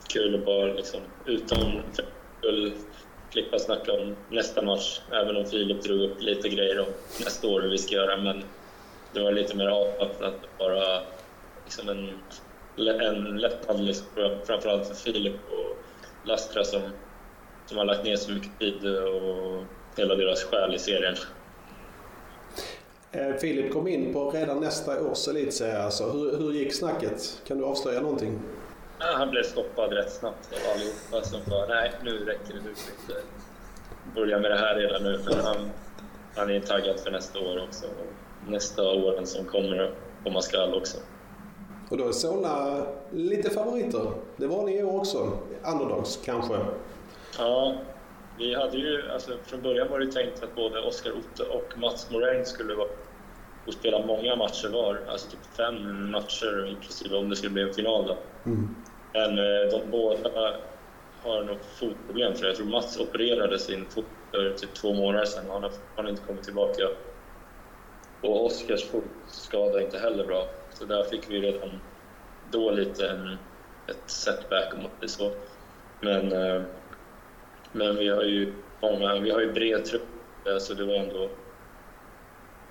kul 0.08 0.34
att 0.34 0.46
bara 0.46 0.66
liksom, 0.66 1.00
utan 1.26 1.82
full 2.42 2.72
klippa 3.30 3.58
snacka 3.58 3.92
om 3.92 4.16
nästa 4.30 4.62
match. 4.62 5.00
Även 5.12 5.36
om 5.36 5.44
Filip 5.46 5.82
drog 5.82 6.00
upp 6.00 6.22
lite 6.22 6.48
grejer 6.48 6.80
om 6.80 6.86
nästa 7.24 7.48
år 7.48 7.60
hur 7.60 7.70
vi 7.70 7.78
ska 7.78 7.94
göra. 7.94 8.16
Men 8.16 8.44
det 9.12 9.20
var 9.20 9.32
lite 9.32 9.56
mer 9.56 9.66
avslappnat. 9.66 10.34
Bara 10.58 11.00
liksom 11.64 11.88
en, 11.88 12.10
en 13.00 13.38
lättnad 13.38 13.80
liksom, 13.80 14.06
framförallt 14.46 14.88
för 14.88 14.94
Filip 14.94 15.34
och 15.50 15.76
Lastra 16.28 16.64
som 16.64 16.80
som 17.66 17.78
har 17.78 17.84
lagt 17.84 18.04
ner 18.04 18.16
så 18.16 18.32
mycket 18.32 18.58
tid 18.58 18.86
och 18.86 19.64
hela 19.96 20.14
deras 20.14 20.44
själ 20.44 20.74
i 20.74 20.78
serien. 20.78 21.14
Eh, 23.16 23.36
Filip 23.36 23.72
kom 23.72 23.88
in 23.88 24.12
på 24.12 24.30
redan 24.30 24.60
nästa 24.60 25.02
års 25.02 25.28
elitserie. 25.28 25.78
Alltså, 25.78 26.04
hur, 26.04 26.38
hur 26.38 26.52
gick 26.52 26.74
snacket? 26.74 27.42
Kan 27.46 27.58
du 27.58 27.64
avslöja 27.64 28.00
någonting? 28.00 28.40
Ja, 28.98 29.06
han 29.16 29.30
blev 29.30 29.42
stoppad 29.42 29.92
rätt 29.92 30.12
snabbt 30.12 30.52
av 30.52 30.72
allihopa 30.74 31.28
som 31.28 31.40
bara 31.50 31.66
nej, 31.66 31.92
nu 32.04 32.10
räcker 32.10 32.54
det. 32.54 32.60
Du 32.60 32.74
får 32.74 32.92
inte 32.92 33.22
börja 34.14 34.38
med 34.38 34.50
det 34.50 34.58
här 34.58 34.74
redan 34.74 35.02
nu. 35.02 35.20
Men 35.26 35.44
han, 35.44 35.70
han 36.36 36.50
är 36.50 36.60
taggad 36.60 37.00
för 37.00 37.10
nästa 37.10 37.38
år 37.38 37.64
också. 37.68 37.86
Nästa 38.48 38.82
åren 38.82 39.26
som 39.26 39.44
kommer 39.44 39.94
komma 40.24 40.40
skall 40.42 40.74
också. 40.74 40.98
Och 41.90 41.98
då 41.98 42.08
är 42.08 42.12
Solna 42.12 42.86
lite 43.10 43.50
favoriter. 43.50 44.12
Det 44.36 44.46
var 44.46 44.64
ni 44.64 44.78
i 44.78 44.82
år 44.82 44.98
också. 44.98 45.38
Underdogs 45.72 46.20
kanske. 46.24 46.54
Ja, 47.38 47.74
vi 48.38 48.54
hade 48.54 48.76
ju, 48.76 49.10
alltså 49.10 49.30
från 49.44 49.62
början 49.62 49.88
var 49.90 50.00
det 50.00 50.12
tänkt 50.12 50.42
att 50.42 50.54
både 50.54 50.80
Oskar 50.80 51.10
Otte 51.10 51.42
och 51.42 51.78
Mats 51.78 52.10
Morain 52.10 52.46
skulle 52.46 52.74
vara 52.74 52.88
och 53.66 53.74
spela 53.74 54.06
många 54.06 54.36
matcher 54.36 54.68
var, 54.68 55.00
alltså 55.08 55.30
typ 55.30 55.56
fem 55.56 56.10
matcher 56.10 56.66
inklusive 56.66 57.16
om 57.16 57.30
det 57.30 57.36
skulle 57.36 57.52
bli 57.52 57.62
en 57.62 57.74
final. 57.74 58.06
Då. 58.06 58.16
Mm. 58.50 58.74
Men 59.12 59.38
eh, 59.38 59.70
de 59.70 59.90
båda 59.90 60.30
har 61.22 61.44
nog 61.44 61.58
fotproblem 61.80 62.34
tror 62.34 62.46
jag. 62.46 62.56
Tror 62.56 62.66
Mats 62.66 63.00
opererade 63.00 63.58
sin 63.58 63.86
fot 63.86 64.04
för 64.30 64.50
typ 64.50 64.74
två 64.74 64.94
månader 64.94 65.24
sedan 65.24 65.46
och 65.46 65.52
han 65.52 65.62
har 65.62 65.70
fortfarande 65.70 66.10
inte 66.10 66.22
kommit 66.22 66.42
tillbaka. 66.42 66.82
Och 68.20 68.44
Oskars 68.44 68.84
fotskada 68.84 69.80
är 69.80 69.84
inte 69.84 69.98
heller 69.98 70.26
bra. 70.26 70.48
Så 70.72 70.84
där 70.84 71.04
fick 71.04 71.30
vi 71.30 71.40
redan 71.40 71.80
då 72.50 72.70
lite 72.70 73.08
en, 73.08 73.38
ett 73.88 74.10
setback 74.10 74.74
om 74.74 74.80
det 75.00 75.06
är 75.06 75.08
så. 75.08 75.32
Men, 76.00 76.32
eh, 76.32 76.62
men 77.72 77.96
vi 77.96 78.08
har 78.08 78.22
ju 78.22 78.52
många, 78.82 79.18
vi 79.18 79.30
har 79.30 79.40
ju 79.40 79.52
bred 79.52 79.84
trupp 79.84 80.02
så 80.58 80.74
det 80.74 80.84
var 80.84 80.94
ändå 80.94 81.28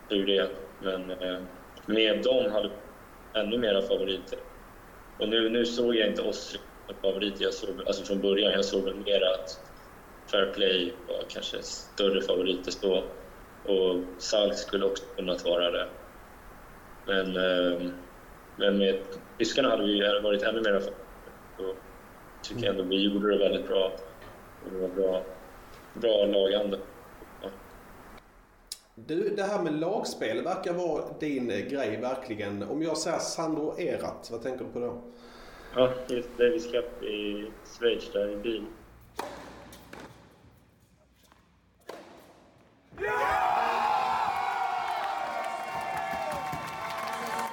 tur 0.10 0.26
det. 0.26 0.50
Men 0.86 1.12
eh, 1.12 1.42
med 1.86 2.24
dem 2.24 2.52
hade 2.52 2.70
vi 2.70 3.40
ännu 3.40 3.58
mera 3.58 3.82
favoriter. 3.82 4.40
Och 5.20 5.30
nu, 5.30 5.50
nu 5.50 5.66
såg 5.66 5.96
jag 5.96 6.08
inte 6.08 6.22
oss 6.22 6.58
som 6.88 6.96
favoriter, 7.02 7.44
jag 7.44 7.54
såg, 7.54 7.82
alltså 7.88 8.04
från 8.04 8.22
början. 8.22 8.52
Jag 8.52 8.66
såg 8.66 8.84
väl 8.84 8.96
mer 8.96 9.22
att 9.22 9.50
Fair 10.32 10.54
Play 10.54 10.94
var 11.08 11.24
kanske 11.30 11.64
större 11.64 12.22
favoriter 12.22 12.74
då. 12.82 13.04
Och 13.64 14.22
Salk 14.22 14.58
skulle 14.58 14.86
också 14.86 15.04
kunnat 15.16 15.46
vara 15.46 15.72
det. 15.72 15.90
Men, 17.06 17.36
eh, 17.36 17.92
men 18.56 18.78
med 18.78 19.04
tyskarna 19.38 19.70
hade 19.70 19.84
vi 19.84 20.02
varit 20.24 20.44
ännu 20.44 20.62
mer 20.62 20.80
favoriter. 20.80 21.82
Tycker 22.48 22.66
jag 22.66 22.76
ändå 22.76 22.84
vi 22.84 23.04
gjorde 23.04 23.32
det 23.32 23.38
väldigt 23.38 23.68
bra. 23.68 23.92
Och 24.66 24.72
det 24.72 24.78
var 24.78 24.90
bra, 24.90 25.26
bra 25.94 26.26
lagande. 26.26 26.80
Du, 28.98 29.30
det 29.30 29.44
här 29.44 29.64
med 29.64 29.80
lagspel 29.80 30.44
verkar 30.44 30.74
vara 30.74 31.04
din 31.20 31.48
grej 31.48 31.98
verkligen. 32.02 32.64
Om 32.64 32.82
jag 32.82 32.98
säger 32.98 33.20
Sandro 33.20 33.80
Erat, 33.80 34.30
vad 34.32 34.44
tänker 34.44 34.66
du 34.66 34.72
på 34.72 34.80
då? 34.80 35.02
Ja, 35.76 35.90
just 36.08 36.30
Davis 36.38 36.72
Cup 36.72 37.04
i 37.04 37.52
Schweiz 37.80 38.12
där 38.14 38.32
i 38.32 38.36
bil. 38.36 38.66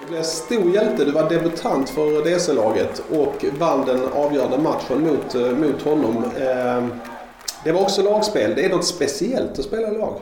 Du 0.01 0.07
blev 0.09 0.23
stor 0.23 0.75
hjälte. 0.75 1.05
Du 1.05 1.11
var 1.13 1.29
debutant 1.29 1.91
för 1.91 2.25
DC-laget 2.25 3.03
och 3.11 3.45
vann 3.59 3.87
den 3.87 4.13
avgörande 4.13 4.59
matchen 4.59 5.01
mot, 5.01 5.35
eh, 5.35 5.51
mot 5.51 5.83
honom. 5.83 6.25
Ehm, 6.41 6.93
det 7.65 7.73
var 7.73 7.81
också 7.81 8.03
lagspel. 8.03 8.55
Det 8.55 8.65
är 8.65 8.71
något 8.71 8.87
speciellt 8.87 9.59
att 9.59 9.65
spela 9.65 9.91
lag. 9.91 10.21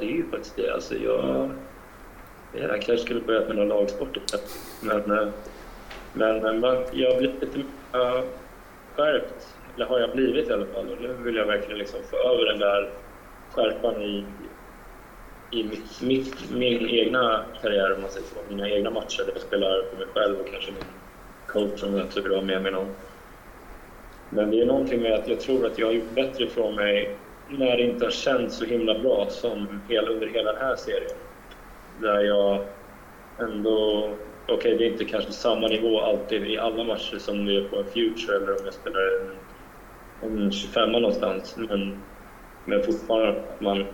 Det 0.00 0.06
är 0.06 0.16
ju 0.16 0.30
faktiskt 0.30 0.56
det. 0.56 0.74
Alltså 0.74 0.94
jag, 0.94 1.50
jag 2.52 2.70
kanske 2.70 2.96
skulle 2.96 3.20
börjat 3.20 3.48
med 3.48 3.56
någon 3.56 3.68
lagsport 3.68 4.18
men, 4.80 5.10
eh, 5.10 5.28
men, 6.12 6.60
men 6.60 6.84
jag 6.92 7.10
har 7.10 7.18
blivit 7.18 7.40
lite 7.42 7.58
uh, 7.58 8.22
skärpt, 8.96 9.56
eller 9.76 9.86
har 9.86 10.00
jag 10.00 10.12
blivit 10.12 10.48
i 10.48 10.52
alla 10.52 10.66
fall. 10.66 10.88
Och 10.88 11.02
nu 11.02 11.16
vill 11.22 11.36
jag 11.36 11.46
verkligen 11.46 11.78
liksom 11.78 12.00
få 12.10 12.16
över 12.16 12.44
den 12.44 12.58
där 12.58 12.90
skärpan 13.52 14.02
i, 14.02 14.24
i 15.50 15.64
mitt, 15.64 16.02
mitt, 16.02 16.50
min 16.50 16.88
egna 16.88 17.44
karriär, 17.62 17.94
om 17.94 18.02
man 18.02 18.10
säger 18.10 18.26
så. 18.26 18.36
Mina 18.48 18.70
egna 18.70 18.90
matcher 18.90 19.22
där 19.26 19.32
jag 19.32 19.42
spelar 19.42 19.82
för 19.90 19.96
mig 19.96 20.06
själv 20.14 20.40
och 20.40 20.50
kanske 20.50 20.72
min 20.72 20.82
coach 21.46 21.80
som 21.80 21.96
jag 21.96 22.10
tycker 22.10 22.30
har 22.30 22.42
med 22.42 22.62
mig 22.62 22.72
någon. 22.72 22.94
Men 24.30 24.50
det 24.50 24.60
är 24.60 24.66
någonting 24.66 25.02
med 25.02 25.14
att 25.14 25.28
jag 25.28 25.40
tror 25.40 25.66
att 25.66 25.78
jag 25.78 25.86
har 25.86 25.92
gjort 25.92 26.14
bättre 26.14 26.44
ifrån 26.44 26.74
mig 26.74 27.16
när 27.48 27.76
det 27.76 27.82
inte 27.82 28.04
har 28.04 28.10
känts 28.10 28.56
så 28.58 28.64
himla 28.64 28.98
bra 28.98 29.26
som 29.30 29.82
hela, 29.88 30.10
under 30.10 30.26
hela 30.26 30.52
den 30.52 30.62
här 30.62 30.76
serien. 30.76 31.18
Där 32.00 32.20
jag 32.20 32.66
ändå... 33.38 34.08
Okej, 34.46 34.56
okay, 34.56 34.76
det 34.76 34.86
är 34.86 34.92
inte 34.92 35.04
kanske 35.04 35.32
samma 35.32 35.68
nivå 35.68 36.00
alltid 36.00 36.46
i 36.46 36.58
alla 36.58 36.84
matcher 36.84 37.18
som 37.18 37.44
det 37.44 37.56
är 37.56 37.68
på 37.68 37.78
en 37.78 37.84
Future 37.84 38.36
eller 38.36 38.50
om 38.50 38.64
jag 38.64 38.74
spelar 38.74 39.00
en, 40.20 40.38
en 40.44 40.52
25 40.52 40.92
någonstans. 40.92 41.56
Men, 41.56 42.02
men 42.64 42.82
fortfarande 42.82 43.28
att 43.28 43.60
man... 43.60 43.86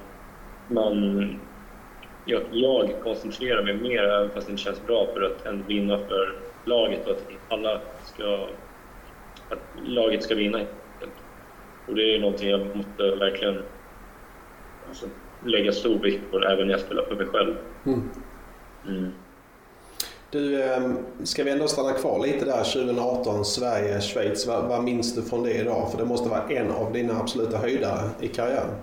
man 0.67 1.41
jag, 2.25 2.43
jag 2.51 3.01
koncentrerar 3.03 3.63
mig 3.63 3.75
mer, 3.75 4.03
även 4.03 4.31
fast 4.31 4.47
det 4.47 4.51
inte 4.51 4.63
känns 4.63 4.87
bra, 4.87 5.13
för 5.15 5.23
att 5.23 5.47
ändå 5.47 5.65
vinna 5.65 5.99
för 5.99 6.43
laget 6.65 7.07
och 7.07 7.13
att 7.13 7.29
alla 7.49 7.83
ska... 8.03 8.49
Att 9.49 9.63
laget 9.75 10.23
ska 10.23 10.35
vinna 10.35 10.61
och 11.89 11.95
det 11.95 12.15
är 12.15 12.21
någonting 12.21 12.51
jag 12.51 12.77
måste 12.77 13.03
verkligen 13.03 13.63
alltså, 14.89 15.07
lägga 15.45 15.73
stor 15.73 15.99
vikt 15.99 16.31
på 16.31 16.39
även 16.39 16.67
när 16.67 16.75
jag 16.75 16.81
spelar 16.81 17.05
för 17.05 17.15
mig 17.15 17.27
själv. 17.27 17.55
Mm. 17.87 18.11
Mm. 18.89 19.13
Du, 20.31 20.63
ehm, 20.63 20.97
ska 21.25 21.45
vi 21.45 21.51
ändå 21.51 21.69
stanna 21.69 21.93
kvar 21.93 22.27
lite 22.27 22.45
där 22.45 22.65
2018, 22.65 23.45
Sverige, 23.45 24.01
Schweiz. 24.01 24.47
Vad, 24.47 24.65
vad 24.69 24.85
minns 24.85 25.15
du 25.15 25.23
från 25.23 25.43
det 25.43 25.53
idag? 25.53 25.91
För 25.91 25.99
det 25.99 26.05
måste 26.05 26.29
vara 26.29 26.49
en 26.49 26.71
av 26.71 26.93
dina 26.93 27.21
absoluta 27.21 27.59
höjdare 27.59 28.11
i 28.21 28.29
karriären. 28.29 28.75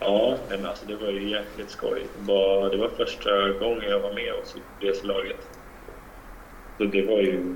Ja, 0.00 0.36
men 0.48 0.66
alltså 0.66 0.86
det 0.86 0.96
var 0.96 1.10
ju 1.10 1.30
jäkligt 1.30 1.70
skoj. 1.70 2.06
Det 2.18 2.32
var, 2.32 2.70
det 2.70 2.76
var 2.76 2.88
första 2.88 3.48
gången 3.48 3.90
jag 3.90 4.00
var 4.00 4.12
med 4.12 4.24
i 4.24 4.86
reselaget. 4.86 5.48
Så 6.78 6.84
det 6.84 7.02
var 7.02 7.18
ju 7.18 7.54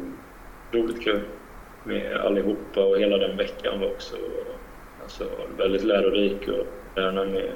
roligt 0.72 1.04
kul 1.04 1.20
med 1.84 2.16
allihopa 2.16 2.84
och 2.84 2.98
hela 2.98 3.18
den 3.18 3.36
veckan 3.36 3.80
var 3.80 3.86
också 3.86 4.16
alltså, 5.02 5.24
väldigt 5.58 5.84
lärorik 5.84 6.48
och 6.48 6.66
träna 6.94 7.24
med, 7.24 7.50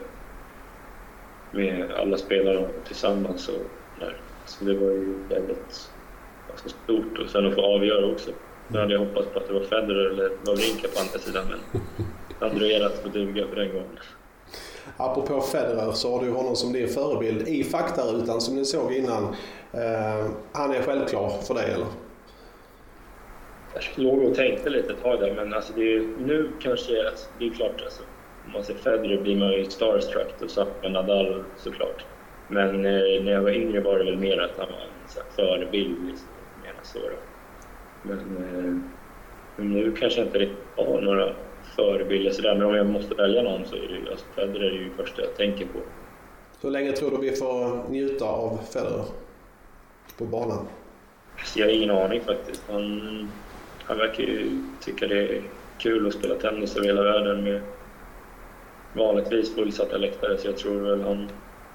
med 1.50 1.91
alla 1.93 2.17
spelare 2.17 2.69
tillsammans. 2.87 3.49
Och 3.49 3.67
där. 4.00 4.17
Så 4.47 4.64
det 4.64 4.75
var 4.75 4.91
ju 4.91 5.14
väldigt 5.29 5.91
alltså, 6.50 6.69
stort 6.69 7.19
och 7.19 7.31
sen 7.31 7.47
att 7.47 7.55
få 7.55 7.62
avgöra 7.62 8.07
också. 8.07 8.31
Nu 8.69 8.79
hade 8.79 8.93
jag 8.93 9.00
hoppats 9.00 9.29
på 9.29 9.38
att 9.38 9.47
det 9.49 9.52
var 9.52 9.61
Federer 9.61 10.11
eller 10.11 10.29
Wawrinka 10.29 10.88
på 10.95 11.00
andra 11.00 11.19
sidan 11.19 11.45
men 11.50 11.83
André 12.50 12.83
att 12.83 12.99
få 12.99 13.09
duga 13.09 13.47
för 13.49 13.57
den 13.57 13.69
gången. 13.69 13.99
Apropå 14.97 15.41
Federer 15.41 15.93
så 15.93 16.12
har 16.12 16.25
du 16.25 16.31
honom 16.31 16.57
som 16.57 16.73
din 16.73 16.88
förebild 16.88 17.49
i 17.49 17.64
faktarutan 17.64 18.41
som 18.41 18.57
ni 18.57 18.64
såg 18.64 18.93
innan. 18.93 19.25
Eh, 19.73 20.31
han 20.52 20.75
är 20.75 20.83
självklar 20.83 21.29
för 21.29 21.55
dig 21.55 21.71
eller? 21.71 21.87
Jag 23.75 24.05
låg 24.05 24.23
och 24.23 24.35
tänkte 24.35 24.71
lite 24.71 24.93
ett 24.93 25.02
tag 25.02 25.21
där, 25.21 25.35
men 25.35 25.55
alltså 25.55 25.73
det 25.76 25.95
är, 25.95 26.00
nu 26.19 26.50
kanske, 26.61 27.07
alltså, 27.07 27.29
det 27.38 27.47
är 27.47 27.50
klart, 27.50 27.83
alltså, 27.83 28.02
om 28.47 28.52
man 28.52 28.64
ser 28.64 28.75
Federer 28.75 29.23
blir 29.23 29.37
man 29.37 29.52
ju 29.52 29.64
starstruck 29.64 30.35
och 30.57 30.69
med 30.83 30.93
Nadal 30.93 31.45
såklart. 31.57 32.05
Men 32.49 32.69
eh, 32.69 33.23
när 33.23 33.33
jag 33.33 33.43
var 33.43 33.50
yngre 33.50 33.81
var 33.81 33.99
det 33.99 34.05
väl 34.05 34.19
mer 34.19 34.41
att 34.41 34.59
han 34.59 34.69
var 34.69 34.79
en 34.79 35.09
så 35.09 35.21
förebild, 35.37 36.07
liksom, 36.07 36.29
så 36.83 36.99
då. 36.99 37.17
Men 38.02 38.19
eh, 38.37 39.64
nu 39.64 39.93
kanske 39.93 40.21
jag 40.21 40.26
inte 40.26 40.38
riktigt 40.38 40.67
har 40.76 41.00
några 41.00 41.33
förebilder 41.76 42.31
sådär, 42.31 42.55
men 42.55 42.67
om 42.67 42.75
jag 42.75 42.87
måste 42.87 43.14
välja 43.14 43.43
någon 43.43 43.64
så 43.64 43.76
är 43.76 44.02
det 44.05 44.11
alltså, 44.11 44.26
Federer 44.35 44.71
är 44.71 44.73
ju 44.73 44.88
det 44.88 45.05
första 45.05 45.23
jag 45.23 45.37
tänker 45.37 45.67
på. 45.67 45.79
Hur 46.62 46.71
länge 46.71 46.93
tror 46.93 47.11
du 47.11 47.17
vi 47.17 47.37
får 47.37 47.91
njuta 47.91 48.25
av 48.25 48.59
Federer 48.73 49.05
på 50.19 50.25
banan? 50.25 50.67
Alltså, 51.38 51.59
jag 51.59 51.67
har 51.67 51.73
ingen 51.73 51.91
aning 51.91 52.21
faktiskt. 52.21 52.64
Han 52.71 53.29
han 53.92 53.99
verkar 53.99 54.22
ju 54.22 54.50
tycka 54.80 55.06
det 55.06 55.37
är 55.37 55.42
kul 55.78 56.06
att 56.06 56.14
spela 56.14 56.34
tennis 56.34 56.76
över 56.76 56.87
hela 56.87 57.02
världen 57.02 57.44
med 57.44 57.61
vanligtvis 58.92 59.54
fullsatta 59.54 59.96
läktare. 59.96 60.38
Så 60.38 60.49
jag 60.49 60.56
tror 60.56 60.80
väl 60.80 61.02
han, 61.02 61.30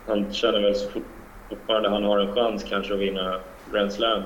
han 0.05 0.33
känner 0.33 0.62
väl 0.62 0.75
så 0.75 0.89
fort 0.89 1.03
fortfarande 1.50 1.89
han 1.89 2.03
har 2.03 2.19
en 2.19 2.36
chans 2.36 2.63
kanske 2.63 2.93
att 2.93 3.00
vinna 3.00 3.39
Grand 3.74 3.93
Slam 3.93 4.24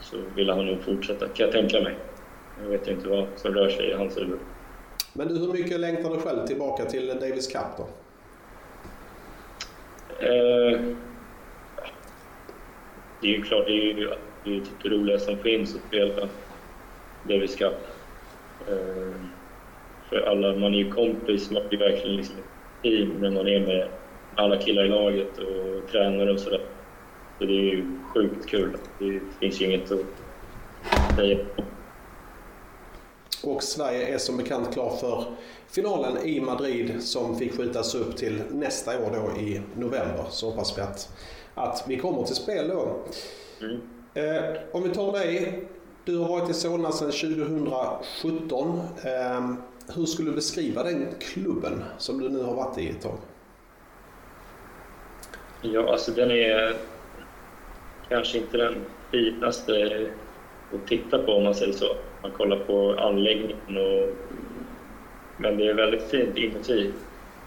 så 0.00 0.16
vill 0.34 0.50
han 0.50 0.66
nog 0.66 0.82
fortsätta, 0.82 1.28
kan 1.28 1.46
jag 1.46 1.52
tänka 1.52 1.80
mig. 1.80 1.96
Jag 2.62 2.68
vet 2.68 2.88
inte 2.88 3.08
vad 3.08 3.26
som 3.36 3.54
rör 3.54 3.68
sig 3.68 3.90
i 3.90 3.92
hans 3.92 4.18
huvud. 4.18 4.38
Men 5.12 5.28
du, 5.28 5.38
hur 5.38 5.52
mycket 5.52 5.80
längtar 5.80 6.10
du 6.10 6.20
själv 6.20 6.46
tillbaka 6.46 6.84
till 6.84 7.06
Davis 7.06 7.52
Cup 7.52 7.62
då? 7.76 7.86
Eh, 10.26 10.80
det 13.20 13.28
är 13.28 13.36
ju 13.36 13.42
klart, 13.42 13.66
det 13.66 13.72
är 13.72 13.82
ju 13.82 14.10
det, 14.44 14.50
är 14.50 14.60
typ 14.60 14.82
det 14.82 14.88
roligaste 14.88 15.26
som 15.26 15.38
finns 15.38 15.74
att 15.74 15.80
spela 15.88 16.28
Davis 17.28 17.56
Cup. 17.56 17.74
Eh, 18.68 19.14
för 20.08 20.16
alla, 20.16 20.56
man 20.56 20.74
är 20.74 20.78
ju 20.78 20.90
kompis, 20.90 21.50
man 21.50 21.68
blir 21.68 21.78
verkligen 21.78 22.16
liksom 22.16 22.36
ett 22.38 22.82
team 22.82 23.08
när 23.20 23.30
man 23.30 23.48
är 23.48 23.60
med 23.60 23.88
alla 24.36 24.56
killar 24.56 24.84
i 24.84 24.88
laget 24.88 25.38
och 25.38 25.90
tränare 25.90 26.32
och 26.32 26.40
sådär. 26.40 26.60
Så 27.38 27.44
det 27.44 27.52
är 27.52 27.74
ju 27.74 27.98
sjukt 28.14 28.46
kul. 28.48 28.76
Det 28.98 29.20
finns 29.40 29.60
ju 29.60 29.64
inget 29.64 29.92
att 29.92 30.00
säga. 31.16 31.38
Och 33.44 33.62
Sverige 33.62 34.14
är 34.14 34.18
som 34.18 34.36
bekant 34.36 34.72
klar 34.72 34.96
för 34.96 35.24
finalen 35.68 36.26
i 36.26 36.40
Madrid 36.40 37.02
som 37.02 37.38
fick 37.38 37.56
skjutas 37.56 37.94
upp 37.94 38.16
till 38.16 38.42
nästa 38.50 38.90
år 38.98 39.10
då 39.12 39.40
i 39.40 39.60
november. 39.76 40.24
Så 40.30 40.50
hoppas 40.50 40.78
vi 40.78 40.82
att, 40.82 41.08
att 41.54 41.84
vi 41.88 41.96
kommer 41.96 42.22
till 42.22 42.34
spel 42.34 42.68
då. 42.68 42.98
Mm. 43.60 43.80
Eh, 44.14 44.56
om 44.72 44.82
vi 44.82 44.88
tar 44.88 45.12
dig. 45.12 45.64
Du 46.06 46.18
har 46.18 46.28
varit 46.28 46.50
i 46.50 46.54
Solna 46.54 46.92
sedan 46.92 47.12
2017. 47.12 48.80
Ehm, 49.04 49.56
hur 49.94 50.06
skulle 50.06 50.30
du 50.30 50.34
beskriva 50.34 50.82
den 50.82 51.06
klubben 51.20 51.84
som 51.98 52.20
du 52.20 52.28
nu 52.28 52.42
har 52.42 52.54
varit 52.54 52.78
i 52.78 52.88
ett 52.88 53.02
tag? 53.02 53.18
Ja, 55.62 55.92
alltså 55.92 56.12
den 56.12 56.30
är 56.30 56.74
kanske 58.08 58.38
inte 58.38 58.56
den 58.56 58.74
finaste 59.10 60.06
att 60.74 60.88
titta 60.88 61.18
på 61.18 61.32
om 61.32 61.44
man 61.44 61.54
säger 61.54 61.72
så. 61.72 61.96
Man 62.22 62.30
kollar 62.30 62.56
på 62.56 62.94
anläggningen 62.98 63.76
och... 63.76 64.08
Men 65.36 65.56
det 65.56 65.66
är 65.66 65.74
väldigt 65.74 66.02
fint 66.02 66.36
inuti 66.36 66.92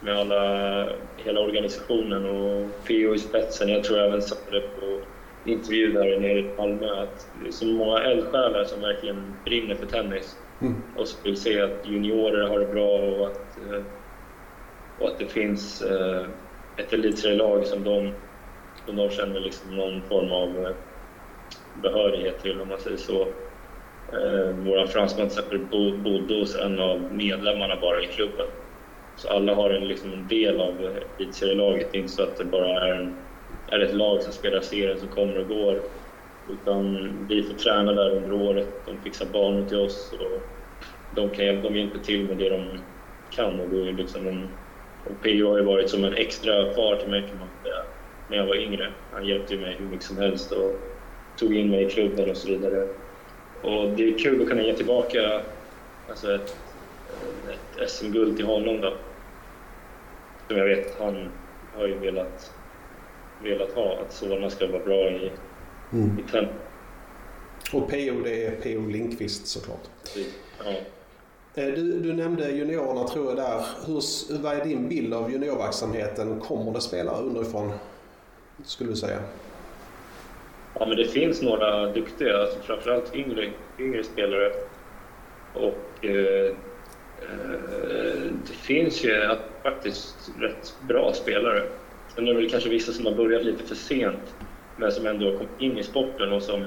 med 0.02 0.18
alla, 0.18 0.90
hela 1.18 1.40
organisationen 1.40 2.26
och 2.26 2.70
PO 2.88 3.16
i 3.16 3.20
spetsen. 3.20 3.70
Jag 3.70 3.84
tror 3.84 4.00
jag 4.00 4.08
även 4.08 4.22
satte 4.22 4.52
det 4.52 4.62
på 4.62 5.02
intervju 5.48 5.92
där 5.92 6.20
nere 6.20 6.40
i 6.40 6.50
Malmö 6.58 7.02
att 7.02 7.30
det 7.42 7.48
är 7.48 7.52
så 7.52 7.66
många 7.66 8.00
eldsjälar 8.00 8.64
som 8.64 8.82
verkligen 8.82 9.34
brinner 9.46 9.76
för 9.76 9.86
tennis 9.86 10.38
mm. 10.62 10.76
och 10.96 11.08
som 11.08 11.24
vill 11.24 11.38
se 11.38 11.62
att 11.62 11.88
juniorer 11.88 12.48
har 12.48 12.60
det 12.60 12.66
bra 12.66 13.00
och 13.00 13.28
att, 13.28 13.58
eh, 13.58 13.84
och 15.00 15.08
att 15.08 15.20
det 15.20 15.26
finns 15.26 15.82
eh, 15.82 16.26
ett 16.78 16.94
elitserielag 16.94 17.66
som 17.66 17.84
de, 17.84 18.12
som 18.86 18.96
de 18.96 19.10
känner 19.10 19.40
liksom 19.40 19.76
någon 19.76 20.02
form 20.02 20.32
av 20.32 20.66
eh, 20.66 20.76
behörighet 21.82 22.42
till, 22.42 22.62
om 22.62 22.68
man 22.68 22.80
säger 22.80 22.98
så. 22.98 23.22
Eh, 24.14 24.56
vår 24.66 24.88
fransman 24.88 25.30
till 25.30 25.40
exempel 25.40 25.60
bodde 26.04 26.40
hos 26.40 26.56
en 26.56 26.80
av 26.80 27.14
medlemmarna 27.14 27.76
bara 27.82 28.02
i 28.02 28.08
klubben. 28.08 28.48
Så 29.16 29.30
alla 29.30 29.56
har 29.56 29.70
en, 29.70 29.88
liksom 29.88 30.14
en 30.14 30.28
del 30.28 30.62
av 30.62 31.00
elitserielaget. 31.18 31.92
Det 31.92 31.98
är 31.98 32.02
inte 32.02 32.14
så 32.14 32.24
att 32.24 32.38
det 32.38 32.46
bara 32.46 32.88
är, 32.88 32.92
en, 32.92 33.16
är 33.70 33.80
ett 33.80 33.94
lag 33.94 34.22
som 34.22 34.34
spelar 34.34 34.62
serien 34.62 35.00
som 35.00 35.08
kommer 35.08 35.38
och 35.38 35.48
går. 35.48 35.82
Utan 36.50 37.10
vi 37.30 37.44
får 37.44 37.54
träna 37.54 37.94
där 37.94 38.10
under 38.10 38.34
året. 38.34 38.68
De 38.86 38.98
fixar 39.04 39.26
banor 39.26 39.66
till 39.68 39.80
oss 39.80 40.14
och 40.20 40.42
de, 41.16 41.30
kan, 41.30 41.62
de 41.62 41.76
hjälper 41.76 42.00
till 42.00 42.28
med 42.28 42.38
det 42.38 42.50
de 42.50 42.66
kan. 43.32 43.60
Och 43.60 43.70
då 43.70 43.78
är 43.78 43.92
liksom 43.92 44.28
en, 44.28 44.48
och 45.06 45.22
PO 45.24 45.50
har 45.50 45.58
ju 45.58 45.64
varit 45.64 45.90
som 45.90 46.04
en 46.04 46.14
extra 46.14 46.74
far 46.74 46.96
till 46.96 47.10
mig 47.10 47.22
kan 47.22 47.40
man 47.40 47.48
säga, 47.64 47.84
när 48.30 48.38
jag 48.38 48.46
var 48.46 48.56
yngre. 48.56 48.92
Han 49.12 49.26
hjälpte 49.26 49.58
mig 49.58 49.76
hur 49.80 49.86
mycket 49.86 50.06
som 50.06 50.18
helst 50.18 50.52
och 50.52 50.72
tog 51.38 51.56
in 51.56 51.70
mig 51.70 51.84
i 51.84 51.90
klubben 51.90 52.30
och 52.30 52.38
så 52.38 52.48
vidare. 52.48 52.88
Och 53.62 53.90
det 53.90 54.14
är 54.14 54.18
kul 54.18 54.42
att 54.42 54.50
kunna 54.50 54.62
ge 54.62 54.74
tillbaka 54.74 55.42
alltså 56.10 56.36
ett, 56.36 56.58
ett 57.80 57.90
SM-guld 57.90 58.38
till 58.38 58.46
honom 58.46 58.82
då. 58.82 58.94
Som 60.48 60.58
jag 60.58 60.66
vet 60.66 61.00
han 61.00 61.30
har 61.76 61.88
ju 61.88 62.00
velat, 62.00 62.54
velat 63.44 63.72
ha, 63.72 63.98
att 64.06 64.14
Solna 64.14 64.50
ska 64.50 64.68
vara 64.68 64.84
bra 64.84 65.10
i, 65.10 65.32
mm. 65.94 66.20
i 66.20 66.32
tennis. 66.32 66.52
Och 67.74 67.90
PO 67.90 68.22
det 68.24 68.46
är 68.46 68.52
PO 68.52 68.90
Lindqvist 68.90 69.48
såklart. 69.48 69.90
Ja. 70.66 70.72
Eh, 71.56 71.74
du, 71.74 72.00
du, 72.00 72.14
nämnde 72.14 72.50
juniorerna 72.52 73.08
tror 73.08 73.26
jag 73.26 73.36
där. 73.36 73.66
Hur, 73.86 74.42
vad 74.42 74.58
är 74.58 74.66
din 74.66 74.90
bild 74.90 75.14
av 75.14 75.32
juniorverksamheten? 75.32 76.40
Kommer 76.40 76.74
det 76.74 76.82
spelare 76.82 77.24
underifrån, 77.24 77.72
skulle 78.64 78.90
du 78.90 78.96
säga? 78.96 79.20
Ja, 80.80 80.86
men 80.86 80.98
det 80.98 81.08
finns 81.08 81.42
några 81.42 81.94
duktiga, 81.94 82.38
alltså 82.38 82.60
framförallt 82.60 83.16
yngre, 83.16 83.50
yngre 83.80 84.04
spelare. 84.04 84.52
Och 85.54 86.06
eh, 86.06 86.52
eh, 87.22 88.22
det 88.48 88.54
finns 88.54 89.04
ju 89.04 89.36
faktiskt 89.64 90.32
rätt 90.40 90.76
bra 90.88 91.14
spelare. 91.14 91.64
Sen 92.18 92.28
är 92.28 92.34
det 92.34 92.40
väl 92.40 92.50
kanske 92.50 92.70
vissa 92.70 92.92
som 92.92 93.06
har 93.06 93.16
börjat 93.16 93.46
lite 93.46 93.64
för 93.64 93.76
sent, 93.76 94.36
men 94.76 94.92
som 94.92 95.06
ändå 95.06 95.26
har 95.26 95.38
kommit 95.38 95.62
in 95.62 95.78
i 95.78 95.84
sporten 95.84 96.32
och 96.32 96.44
som 96.44 96.66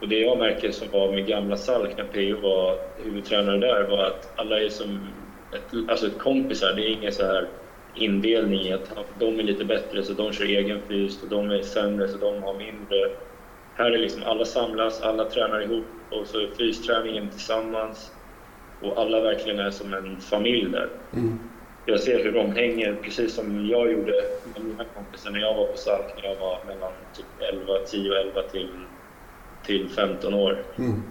och 0.00 0.08
det 0.08 0.18
jag 0.18 0.38
märker 0.38 0.70
som 0.70 0.90
var 0.90 1.12
med 1.12 1.26
gamla 1.26 1.56
Salk 1.56 1.96
när 1.96 2.04
PO 2.04 2.40
var 2.40 2.78
huvudtränare 3.04 3.58
där 3.58 3.88
var 3.88 4.04
att 4.04 4.38
alla 4.38 4.60
är 4.62 4.68
som 4.68 5.14
ett, 5.54 5.90
alltså 5.90 6.06
ett 6.06 6.18
kompisar. 6.18 6.74
Det 6.76 6.82
är 6.82 6.96
ingen 6.98 7.12
så 7.12 7.24
här 7.24 7.48
indelning 7.94 8.60
i 8.60 8.72
att 8.72 9.18
de 9.18 9.38
är 9.38 9.42
lite 9.42 9.64
bättre 9.64 10.02
så 10.02 10.12
de 10.12 10.32
kör 10.32 10.44
egen 10.44 10.82
fys 10.88 11.22
och 11.22 11.28
de 11.28 11.50
är 11.50 11.62
sämre 11.62 12.08
så 12.08 12.18
de 12.18 12.42
har 12.42 12.58
mindre. 12.58 12.96
Här 13.74 13.90
är 13.90 13.98
liksom 13.98 14.22
alla 14.22 14.44
samlas, 14.44 15.00
alla 15.00 15.30
tränar 15.30 15.62
ihop 15.62 16.06
och 16.10 16.26
så 16.26 16.38
är 16.38 16.54
fysträningen 16.58 17.30
tillsammans 17.30 18.12
och 18.78 19.00
alla 19.00 19.20
verkligen 19.20 19.58
är 19.58 19.70
som 19.70 19.94
en 19.94 20.20
familj 20.20 20.70
där. 20.70 20.90
Mm. 21.12 21.57
Jag 21.88 22.00
ser 22.00 22.24
hur 22.24 22.32
de 22.32 22.52
hänger, 22.52 22.94
precis 22.94 23.34
som 23.34 23.66
jag 23.66 23.92
gjorde 23.92 24.12
med 24.54 24.64
mina 24.64 24.84
kompisar 24.84 25.30
när 25.30 25.40
jag 25.40 25.54
var 25.54 25.66
på 25.66 25.76
Salk 25.76 26.16
när 26.16 26.24
jag 26.24 26.36
var 26.36 26.64
mellan 26.66 26.92
typ 27.12 27.26
11, 27.52 27.78
10 27.86 28.10
och 28.10 28.16
11 28.16 28.42
till, 28.42 28.84
till 29.66 29.88
15 29.88 30.34
år. 30.34 30.64
Mm. 30.78 31.02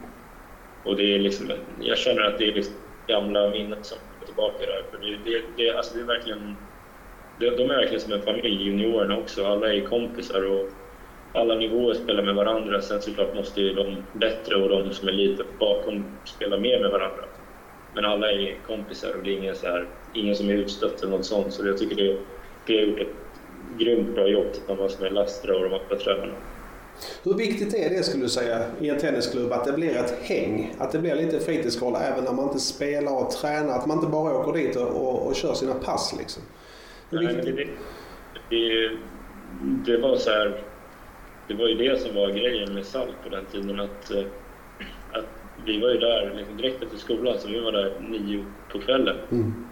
Och 0.83 0.95
det 0.95 1.15
är 1.15 1.19
liksom, 1.19 1.51
jag 1.79 1.97
känner 1.97 2.21
att 2.21 2.37
det 2.37 2.47
är 2.47 2.53
liksom 2.53 2.73
gamla 3.07 3.49
minnen 3.49 3.83
som 3.83 3.97
går 4.19 4.25
tillbaka 4.25 4.65
där. 4.65 4.83
För 4.91 4.97
det, 4.97 5.31
det, 5.31 5.41
det, 5.57 5.77
alltså 5.77 5.95
det 5.95 6.01
är 6.01 6.05
verkligen 6.05 6.55
de, 7.39 7.45
är 7.45 7.67
verkligen 7.67 8.01
som 8.01 8.13
en 8.13 8.21
familj, 8.21 8.63
juniorerna 8.63 9.17
också. 9.17 9.45
Alla 9.45 9.73
är 9.73 9.85
kompisar 9.85 10.51
och 10.51 10.69
alla 11.31 11.55
nivåer 11.55 11.93
spelar 11.93 12.23
med 12.23 12.35
varandra. 12.35 12.81
Sen 12.81 13.01
såklart 13.01 13.35
måste 13.35 13.61
ju 13.61 13.73
de 13.73 14.03
bättre 14.13 14.55
och 14.55 14.69
de 14.69 14.93
som 14.93 15.07
är 15.07 15.11
lite 15.11 15.43
bakom 15.59 16.19
spela 16.25 16.57
mer 16.57 16.79
med 16.79 16.91
varandra. 16.91 17.23
Men 17.97 18.05
alla 18.05 18.31
är 18.31 18.55
kompisar 18.67 19.13
och 19.17 19.23
det 19.23 19.29
är 19.29 19.38
ingen, 19.38 19.55
så 19.55 19.65
här, 19.65 19.88
ingen 20.13 20.36
som 20.36 20.49
är 20.49 20.53
utstött 20.53 21.01
eller 21.01 21.12
något 21.12 21.25
sånt. 21.25 21.53
Så 21.53 21.67
jag 21.67 21.77
tycker 21.77 21.95
det, 21.95 22.17
det 22.65 22.77
har 22.77 22.86
gjort 22.88 22.99
ett 22.99 23.13
grymt 23.77 24.15
bra 24.15 24.27
jobb 24.27 24.53
tillsammans 24.53 24.99
med 24.99 25.13
Lastra 25.13 25.55
och 25.55 25.63
de 25.63 25.73
andra 25.73 25.95
tränarna. 25.95 26.33
Hur 27.23 27.33
viktigt 27.33 27.73
är 27.73 27.89
det 27.89 28.03
skulle 28.03 28.23
du 28.23 28.29
säga 28.29 28.65
i 28.81 28.89
en 28.89 28.99
tennisklubb 28.99 29.51
att 29.51 29.65
det 29.65 29.71
blir 29.73 29.95
ett 29.95 30.19
häng? 30.21 30.75
Att 30.77 30.91
det 30.91 30.99
blir 30.99 31.15
lite 31.15 31.39
fritidsgård 31.39 31.95
även 32.01 32.23
när 32.23 32.33
man 32.33 32.45
inte 32.45 32.60
spelar 32.60 33.21
och 33.25 33.31
tränar? 33.31 33.73
Att 33.73 33.88
man 33.88 33.97
inte 33.97 34.10
bara 34.10 34.38
åker 34.38 34.53
dit 34.53 34.75
och, 34.75 34.88
och, 34.88 35.27
och 35.27 35.36
kör 35.36 35.53
sina 35.53 35.73
pass 35.73 36.15
liksom? 36.19 36.43
Nej, 37.10 37.25
det, 37.25 37.67
det, 38.49 38.89
det, 39.86 39.97
var 39.97 40.15
så 40.15 40.29
här, 40.29 40.63
det 41.47 41.53
var 41.53 41.67
ju 41.67 41.75
det 41.75 42.01
som 42.01 42.15
var 42.15 42.29
grejen 42.29 42.73
med 42.73 42.86
SALT 42.86 43.15
på 43.23 43.29
den 43.29 43.45
tiden. 43.45 43.79
Att, 43.79 44.12
eh, 44.12 44.19
att 44.19 44.46
vi 45.67 45.80
var 45.80 45.89
ju 45.89 45.97
där 45.97 46.34
liksom 46.38 46.58
direkt 46.58 46.84
efter 46.84 46.97
skolan, 46.97 47.39
så 47.39 47.47
vi 47.47 47.60
var 47.60 47.71
där 47.71 47.93
nio 47.99 48.45
på 48.71 48.80
kvällen. 48.80 49.15
Mm. 49.32 49.67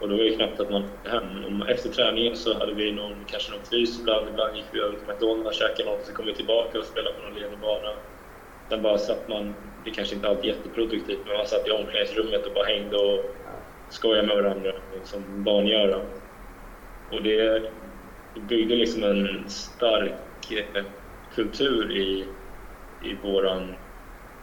Och 0.00 0.08
då 0.08 0.16
var 0.16 0.24
det 0.24 0.30
knappt 0.30 0.60
att 0.60 0.70
man 0.70 0.82
hem. 1.04 1.62
Efter 1.62 1.88
träningen 1.88 2.36
så 2.36 2.58
hade 2.58 2.74
vi 2.74 2.92
någon, 2.92 3.24
kanske 3.26 3.52
någon 3.52 3.64
fys 3.70 4.00
ibland. 4.00 4.28
Ibland 4.28 4.56
gick 4.56 4.64
vi 4.72 4.80
över 4.80 4.96
till 4.96 5.08
McDonalds, 5.08 5.58
käkade 5.58 5.90
något, 5.90 6.06
så 6.06 6.12
kom 6.12 6.26
vi 6.26 6.34
tillbaka 6.34 6.78
och 6.78 6.84
spelade 6.84 7.14
på 7.16 7.22
någon 7.22 7.34
ledig 7.34 7.58
bana. 7.58 7.92
Sen 8.68 8.82
bara 8.82 8.98
satt 8.98 9.28
man, 9.28 9.54
det 9.84 9.90
kanske 9.90 10.14
inte 10.14 10.28
alltid 10.28 10.44
jätteproduktivt, 10.44 11.20
men 11.26 11.36
man 11.36 11.46
satt 11.46 11.68
i 11.68 11.70
omklädningsrummet 11.70 12.46
och 12.46 12.54
bara 12.54 12.64
hängde 12.64 12.96
och 12.96 13.24
skojade 13.88 14.26
med 14.26 14.36
varandra 14.36 14.72
som 15.04 15.44
barn 15.44 15.66
gör. 15.66 16.04
Och 17.12 17.22
det 17.22 17.62
byggde 18.48 18.74
liksom 18.76 19.04
en 19.04 19.48
stark 19.48 20.52
eh, 20.74 20.84
kultur 21.34 21.92
i, 21.92 22.24
i 23.04 23.14
våran, 23.22 23.74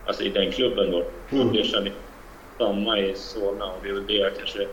alltså 0.06 0.24
i 0.24 0.30
den 0.30 0.52
klubben 0.52 0.92
då. 0.92 1.04
Mm. 1.32 1.54
Det 1.54 1.64
känner 1.64 1.86
jag 1.86 2.68
samma 2.68 3.00
i 3.00 3.16
Solna 3.16 3.66
och 3.66 3.80
det 3.84 3.90
är 3.90 3.94
väl 3.94 4.08
det 4.08 4.14
jag 4.14 4.38
kanske 4.38 4.68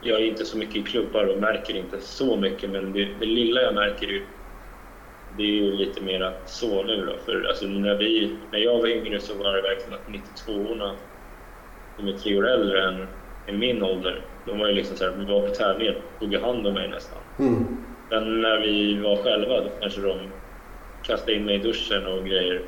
jag 0.00 0.20
är 0.20 0.24
inte 0.24 0.44
så 0.44 0.58
mycket 0.58 0.76
i 0.76 0.82
klubbar 0.82 1.26
och 1.26 1.40
märker 1.40 1.76
inte 1.76 2.00
så 2.00 2.36
mycket, 2.36 2.70
men 2.70 2.92
det, 2.92 3.08
det 3.20 3.26
lilla 3.26 3.62
jag 3.62 3.74
märker 3.74 4.08
är 4.08 4.22
det 5.36 5.42
är 5.42 5.46
ju 5.46 5.72
lite 5.72 6.00
mer 6.00 6.32
så 6.46 6.82
nu 6.82 7.06
då. 7.06 7.12
För 7.24 7.46
alltså 7.48 7.66
när, 7.66 7.94
vi, 7.94 8.36
när 8.52 8.58
jag 8.58 8.78
var 8.78 8.86
yngre 8.86 9.20
så 9.20 9.34
var 9.34 9.56
det 9.56 9.62
verkligen 9.62 9.94
att 9.94 10.08
92orna, 10.08 10.92
de 11.96 12.08
är 12.08 12.12
tre 12.12 12.38
år 12.38 12.48
äldre 12.48 12.88
än, 12.88 13.06
än 13.46 13.58
min 13.58 13.82
ålder, 13.82 14.20
de 14.46 14.58
var 14.58 14.68
ju 14.68 14.74
liksom 14.74 14.96
såhär, 14.96 15.12
vi 15.18 15.24
var 15.24 15.48
på 15.48 15.54
tävlingen, 15.54 15.94
tog 16.20 16.34
hand 16.34 16.66
om 16.66 16.74
mig 16.74 16.88
nästan. 16.88 17.18
Mm. 17.38 17.64
Men 18.10 18.40
när 18.40 18.60
vi 18.60 19.00
var 19.00 19.16
själva, 19.16 19.60
då 19.60 19.70
kanske 19.80 20.00
de 20.00 20.18
kastade 21.02 21.34
in 21.34 21.44
mig 21.44 21.54
i 21.54 21.58
duschen 21.58 22.06
och 22.06 22.26
grejer. 22.26 22.62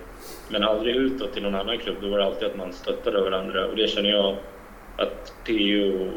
Men 0.50 0.64
aldrig 0.64 0.96
utåt 0.96 1.32
till 1.32 1.42
någon 1.42 1.54
annan 1.54 1.78
klubb. 1.78 1.96
Då 2.00 2.08
var 2.08 2.18
det 2.18 2.24
alltid 2.24 2.48
att 2.48 2.56
man 2.56 2.72
stöttade 2.72 3.20
varandra 3.20 3.66
och 3.66 3.76
det 3.76 3.88
känner 3.88 4.10
jag 4.10 4.36
att 4.96 5.32
PO 5.44 6.10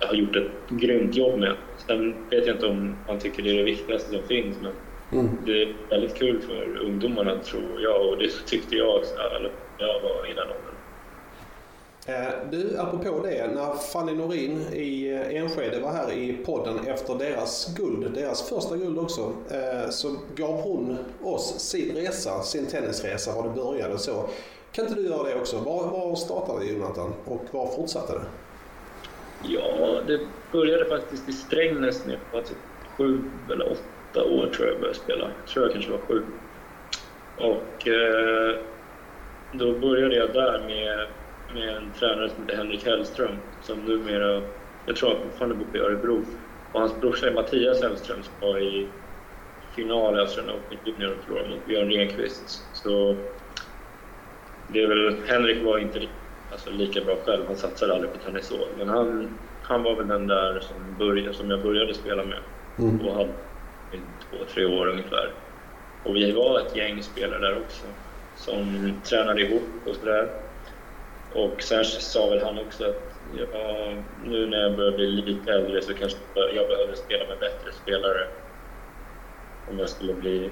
har 0.00 0.14
gjort 0.14 0.36
ett 0.36 0.50
grymt 0.68 1.16
jobb 1.16 1.38
med. 1.38 1.54
Sen 1.76 2.14
vet 2.30 2.46
jag 2.46 2.56
inte 2.56 2.66
om 2.66 2.96
man 3.08 3.18
tycker 3.18 3.42
det 3.42 3.50
är 3.50 3.56
det 3.56 3.62
viktigaste 3.62 4.10
som 4.10 4.22
finns, 4.22 4.56
men 4.60 4.72
mm. 5.20 5.36
det 5.46 5.62
är 5.62 5.74
väldigt 5.90 6.18
kul 6.18 6.40
för 6.40 6.78
ungdomarna 6.84 7.38
tror 7.38 7.80
jag 7.80 8.08
och 8.08 8.18
det 8.18 8.28
tyckte 8.46 8.76
jag 8.76 8.96
också 8.96 9.14
när 9.14 9.86
jag 9.86 10.00
var 10.00 10.30
i 10.30 10.34
den 10.34 10.48
åldern. 10.48 10.71
Eh, 12.06 12.50
du, 12.50 12.78
apropå 12.78 13.20
det, 13.22 13.46
när 13.54 13.74
Fanny 13.74 14.12
Norin 14.12 14.60
i 14.72 15.12
eh, 15.12 15.36
Enskede 15.36 15.80
var 15.80 15.92
här 15.92 16.12
i 16.12 16.32
podden 16.32 16.78
efter 16.86 17.14
deras 17.14 17.74
guld, 17.76 18.14
deras 18.14 18.48
första 18.48 18.76
guld 18.76 18.98
också, 18.98 19.32
eh, 19.50 19.90
så 19.90 20.16
gav 20.36 20.60
hon 20.60 20.98
oss 21.22 21.60
sin 21.60 21.96
resa, 21.96 22.42
sin 22.42 22.66
tennisresa, 22.66 23.34
var 23.34 23.42
det 23.42 23.54
började 23.54 23.98
så. 23.98 24.28
Kan 24.72 24.86
inte 24.86 25.00
du 25.00 25.06
göra 25.08 25.22
det 25.28 25.34
också? 25.34 25.56
Var, 25.56 25.90
var 25.90 26.16
startade 26.16 26.64
Jonathan 26.64 27.12
och 27.24 27.42
var 27.50 27.66
fortsatte 27.66 28.12
det? 28.12 28.24
Ja, 29.48 30.00
det 30.06 30.20
började 30.52 30.84
faktiskt 30.84 31.28
i 31.28 31.32
Strängnäs 31.32 32.06
när 32.06 32.12
jag 32.12 32.38
var 32.38 32.46
typ 32.46 32.58
sju 32.96 33.20
eller 33.52 33.72
åtta 33.72 34.24
år 34.24 34.46
tror 34.46 34.68
jag 34.68 34.80
började 34.80 34.98
spela. 34.98 35.30
Jag 35.40 35.48
tror 35.48 35.64
jag 35.64 35.72
kanske 35.72 35.90
var 35.90 35.98
sju. 35.98 36.22
Och 37.38 37.88
eh, 37.88 38.56
då 39.52 39.78
började 39.78 40.16
jag 40.16 40.32
där 40.32 40.64
med 40.66 41.06
med 41.54 41.68
en 41.76 41.92
tränare 41.98 42.28
som 42.28 42.42
heter 42.42 42.56
Henrik 42.56 42.86
Hellström 42.86 43.36
som 43.62 43.78
numera, 43.78 44.42
jag 44.86 44.96
tror 44.96 45.08
han 45.08 45.22
fortfarande 45.22 45.54
bor 45.54 45.76
i 45.76 45.80
Örebro. 45.80 46.24
Och 46.72 46.80
hans 46.80 47.00
brorsa 47.00 47.26
är 47.26 47.34
Mattias 47.34 47.82
Hellström 47.82 48.22
som 48.22 48.48
var 48.48 48.58
i 48.58 48.88
final 49.74 50.16
i 50.16 50.20
Australian 50.20 50.56
Open 50.56 50.78
Junior 50.84 51.16
och 51.18 51.24
förlorade 51.24 51.48
mot 51.48 51.66
Björn 51.66 51.90
Renqvist. 51.90 52.64
Så 52.72 53.16
det 54.68 54.82
är 54.82 54.86
väl, 54.86 55.16
Henrik 55.26 55.64
var 55.64 55.78
inte 55.78 56.02
alltså, 56.52 56.70
lika 56.70 57.00
bra 57.00 57.16
själv, 57.26 57.46
han 57.46 57.56
satsade 57.56 57.94
aldrig 57.94 58.12
på 58.12 58.18
tennis 58.18 58.46
så. 58.46 58.58
Men 58.78 58.88
han, 58.88 59.38
han 59.62 59.82
var 59.82 59.96
väl 59.96 60.08
den 60.08 60.26
där 60.26 60.60
som, 60.60 60.76
började, 60.98 61.34
som 61.34 61.50
jag 61.50 61.62
började 61.62 61.94
spela 61.94 62.24
med 62.24 62.38
mm. 62.78 63.00
och 63.00 63.14
hade 63.14 63.30
i 63.92 63.98
två, 64.30 64.36
tre 64.54 64.64
år 64.64 64.86
ungefär. 64.86 65.30
Och 66.04 66.16
vi 66.16 66.32
var 66.32 66.60
ett 66.60 66.76
gäng 66.76 67.02
spelare 67.02 67.40
där 67.40 67.58
också 67.58 67.86
som 68.36 68.92
tränade 69.04 69.42
ihop 69.42 69.62
och 69.86 69.96
sådär. 69.96 70.28
Och 71.34 71.62
sen 71.62 71.84
sa 71.84 72.30
väl 72.30 72.42
han 72.42 72.58
också 72.58 72.84
att 72.84 73.02
ja, 73.38 73.94
nu 74.24 74.46
när 74.46 74.58
jag 74.58 74.76
börjar 74.76 74.92
bli 74.92 75.06
lite 75.06 75.52
äldre 75.52 75.82
så 75.82 75.94
kanske 75.94 76.18
jag 76.34 76.68
behöver 76.68 76.94
spela 76.94 77.28
med 77.28 77.38
bättre 77.38 77.72
spelare. 77.72 78.28
Om 79.70 79.78
jag 79.78 79.88
skulle 79.88 80.14
bli 80.14 80.50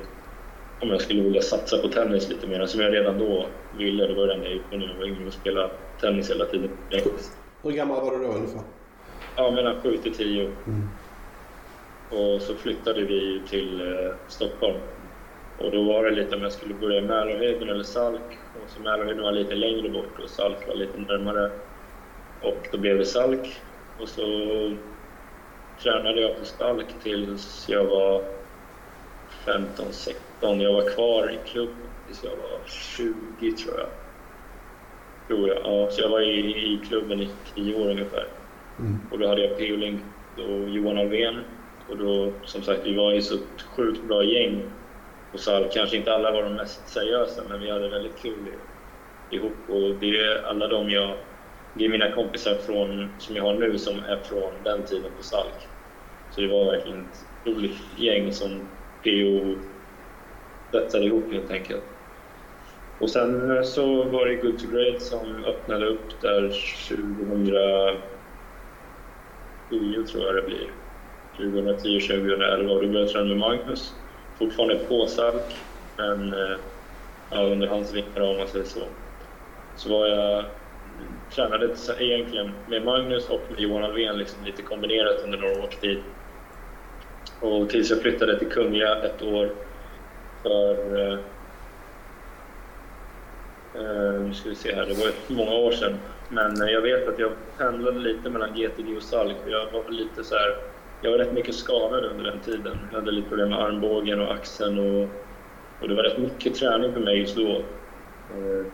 om 0.82 0.88
jag 0.88 1.00
skulle 1.00 1.22
vilja 1.22 1.42
satsa 1.42 1.78
på 1.78 1.88
tennis 1.88 2.28
lite 2.28 2.46
mer, 2.46 2.66
som 2.66 2.80
jag 2.80 2.92
redan 2.92 3.18
då 3.18 3.46
ville. 3.78 4.06
Det 4.06 4.14
var 4.14 4.26
det 4.26 4.34
jag 4.34 4.52
gjorde 4.52 4.76
när 4.76 4.86
jag 4.88 4.94
var 4.94 5.04
yngre 5.04 5.26
och 5.26 5.32
spelade 5.32 5.70
tennis 6.00 6.30
hela 6.30 6.44
tiden. 6.44 6.70
Hur 7.62 7.70
gammal 7.70 8.00
var 8.00 8.18
du 8.18 8.24
då 8.24 8.32
ungefär? 8.32 8.62
Ja, 9.36 9.50
mellan 9.50 9.80
7 9.80 9.96
till 9.96 10.14
10. 10.14 10.42
Mm. 10.66 10.88
Och 12.10 12.42
så 12.42 12.54
flyttade 12.54 13.00
vi 13.00 13.42
till 13.48 13.80
eh, 13.80 14.12
Stockholm. 14.28 14.76
Och 15.60 15.70
då 15.70 15.82
var 15.82 16.04
det 16.04 16.10
lite 16.10 16.36
om 16.36 16.42
jag 16.42 16.52
skulle 16.52 16.74
börja 16.74 16.98
i 16.98 17.02
Mälarhöjden 17.02 17.68
eller 17.68 17.82
Salk 17.82 18.38
och 18.64 18.70
så 18.70 18.82
Mälarhöjden 18.82 19.22
var 19.22 19.32
lite 19.32 19.54
längre 19.54 19.88
bort 19.88 20.18
och 20.24 20.30
Salk 20.30 20.68
var 20.68 20.74
lite 20.74 20.98
närmare. 20.98 21.50
Och 22.42 22.68
då 22.72 22.78
blev 22.78 22.98
det 22.98 23.04
Salk. 23.04 23.60
Och 24.00 24.08
så 24.08 24.22
tränade 25.82 26.20
jag 26.20 26.38
på 26.38 26.44
Salk 26.44 26.86
tills 27.02 27.68
jag 27.68 27.84
var 27.84 28.22
15-16. 29.46 30.62
Jag 30.62 30.72
var 30.72 30.90
kvar 30.94 31.30
i 31.30 31.48
klubben 31.50 31.76
tills 32.06 32.24
jag 32.24 32.30
var 32.30 32.60
20 32.66 33.52
tror 33.52 33.78
jag. 33.78 33.88
Tror 35.28 35.48
jag. 35.48 35.58
Ja, 35.64 35.90
så 35.90 36.02
jag 36.02 36.08
var 36.08 36.20
i, 36.20 36.40
i 36.74 36.80
klubben 36.88 37.20
i 37.20 37.28
10 37.54 37.74
år 37.74 37.90
ungefär. 37.90 38.26
Mm. 38.78 39.00
Och 39.10 39.18
då 39.18 39.28
hade 39.28 39.46
jag 39.46 39.58
Peoling 39.58 40.00
och 40.36 40.68
Johan 40.68 40.98
Alvén. 40.98 41.40
Och 41.88 41.96
då, 41.96 42.32
som 42.44 42.62
sagt, 42.62 42.80
vi 42.84 42.94
var 42.94 43.12
i 43.12 43.22
så 43.22 43.36
sjukt 43.76 44.04
bra 44.04 44.24
gäng 44.24 44.62
på 45.32 45.38
Salk. 45.38 45.72
Kanske 45.72 45.96
inte 45.96 46.12
alla 46.12 46.32
var 46.32 46.42
de 46.42 46.54
mest 46.54 46.88
seriösa, 46.88 47.42
men 47.48 47.60
vi 47.60 47.70
hade 47.70 47.88
väldigt 47.88 48.22
kul 48.22 48.54
ihop. 49.30 49.68
Och 49.68 50.00
det 50.00 50.20
är 50.20 50.42
alla 50.42 50.68
de 50.68 50.90
jag... 50.90 51.18
Det 51.74 51.84
är 51.84 51.88
mina 51.88 52.12
kompisar 52.12 52.54
från, 52.54 53.20
som 53.20 53.36
jag 53.36 53.42
har 53.42 53.54
nu 53.54 53.78
som 53.78 53.98
är 53.98 54.16
från 54.16 54.62
den 54.62 54.86
tiden 54.86 55.12
på 55.16 55.22
Salk. 55.22 55.68
Så 56.30 56.40
det 56.40 56.48
var 56.48 56.64
verkligen 56.64 57.10
ett 57.10 57.46
roligt 57.46 57.98
gäng 57.98 58.32
som 58.32 58.68
PO 59.02 59.56
svetsade 60.70 61.04
ihop 61.04 61.32
helt 61.32 61.50
enkelt. 61.50 61.84
Och 62.98 63.10
sen 63.10 63.64
så 63.64 64.04
var 64.04 64.26
det 64.26 64.34
Good 64.34 64.58
to 64.58 64.66
Great 64.66 65.02
som 65.02 65.44
öppnade 65.44 65.86
upp 65.86 66.20
där 66.20 66.42
2010 66.88 67.56
tror 70.12 70.26
jag 70.26 70.34
det 70.34 70.42
blir. 70.42 70.74
2010, 71.36 72.00
2011 72.00 72.72
och 72.72 72.82
då 72.82 72.86
började 72.86 73.00
jag 73.00 73.08
träna 73.08 73.28
med 73.28 73.38
Magnus. 73.38 73.94
Fortfarande 74.40 74.78
på 74.88 75.06
Salk, 75.06 75.56
men 75.96 76.32
eh, 76.32 76.56
ja, 77.30 77.42
under 77.42 77.66
hans 77.66 77.94
vingar 77.94 78.20
om 78.20 78.36
man 78.36 78.48
säger 78.48 78.64
så 78.64 78.80
så 79.76 79.88
var 79.88 80.06
jag 80.06 80.44
tränade 81.30 81.74
egentligen 81.98 82.52
med 82.68 82.84
Magnus 82.84 83.28
och 83.28 83.40
med 83.50 83.60
Johan 83.60 83.84
Alvén 83.84 84.18
liksom 84.18 84.44
lite 84.44 84.62
kombinerat 84.62 85.24
under 85.24 85.38
några 85.38 85.64
års 85.64 85.76
tid. 85.76 86.02
Och 87.40 87.68
tills 87.68 87.90
jag 87.90 88.02
flyttade 88.02 88.38
till 88.38 88.48
Kungliga 88.48 88.96
ett 88.96 89.22
år 89.22 89.50
för... 90.42 90.98
Eh, 90.98 91.18
eh 93.74 94.20
nu 94.20 94.34
ska 94.34 94.48
vi 94.48 94.54
se 94.54 94.74
här, 94.74 94.86
det 94.86 94.94
var 94.94 95.06
ju 95.06 95.36
många 95.36 95.52
år 95.52 95.72
sedan. 95.72 95.98
Men 96.28 96.62
eh, 96.62 96.68
jag 96.68 96.80
vet 96.80 97.08
att 97.08 97.18
jag 97.18 97.32
pendlade 97.58 97.98
lite 97.98 98.30
mellan 98.30 98.54
GTG 98.54 98.96
och 98.96 99.02
Salk. 99.02 99.36
Jag 99.46 99.72
var 99.72 99.90
lite 99.90 100.24
så 100.24 100.34
här, 100.34 100.56
jag 101.02 101.10
var 101.10 101.18
rätt 101.18 101.32
mycket 101.32 101.54
skadad 101.54 102.04
under 102.04 102.24
den 102.24 102.40
tiden. 102.40 102.78
Jag 102.90 102.98
hade 102.98 103.10
lite 103.10 103.28
problem 103.28 103.48
med 103.48 103.58
armbågen 103.58 104.20
och 104.20 104.32
axeln 104.32 104.78
och, 104.78 105.08
och 105.80 105.88
det 105.88 105.94
var 105.94 106.02
rätt 106.02 106.18
mycket 106.18 106.54
träning 106.54 106.92
för 106.92 107.00
mig 107.00 107.18
just 107.18 107.36
då. 107.36 107.50
Eh, 108.30 108.66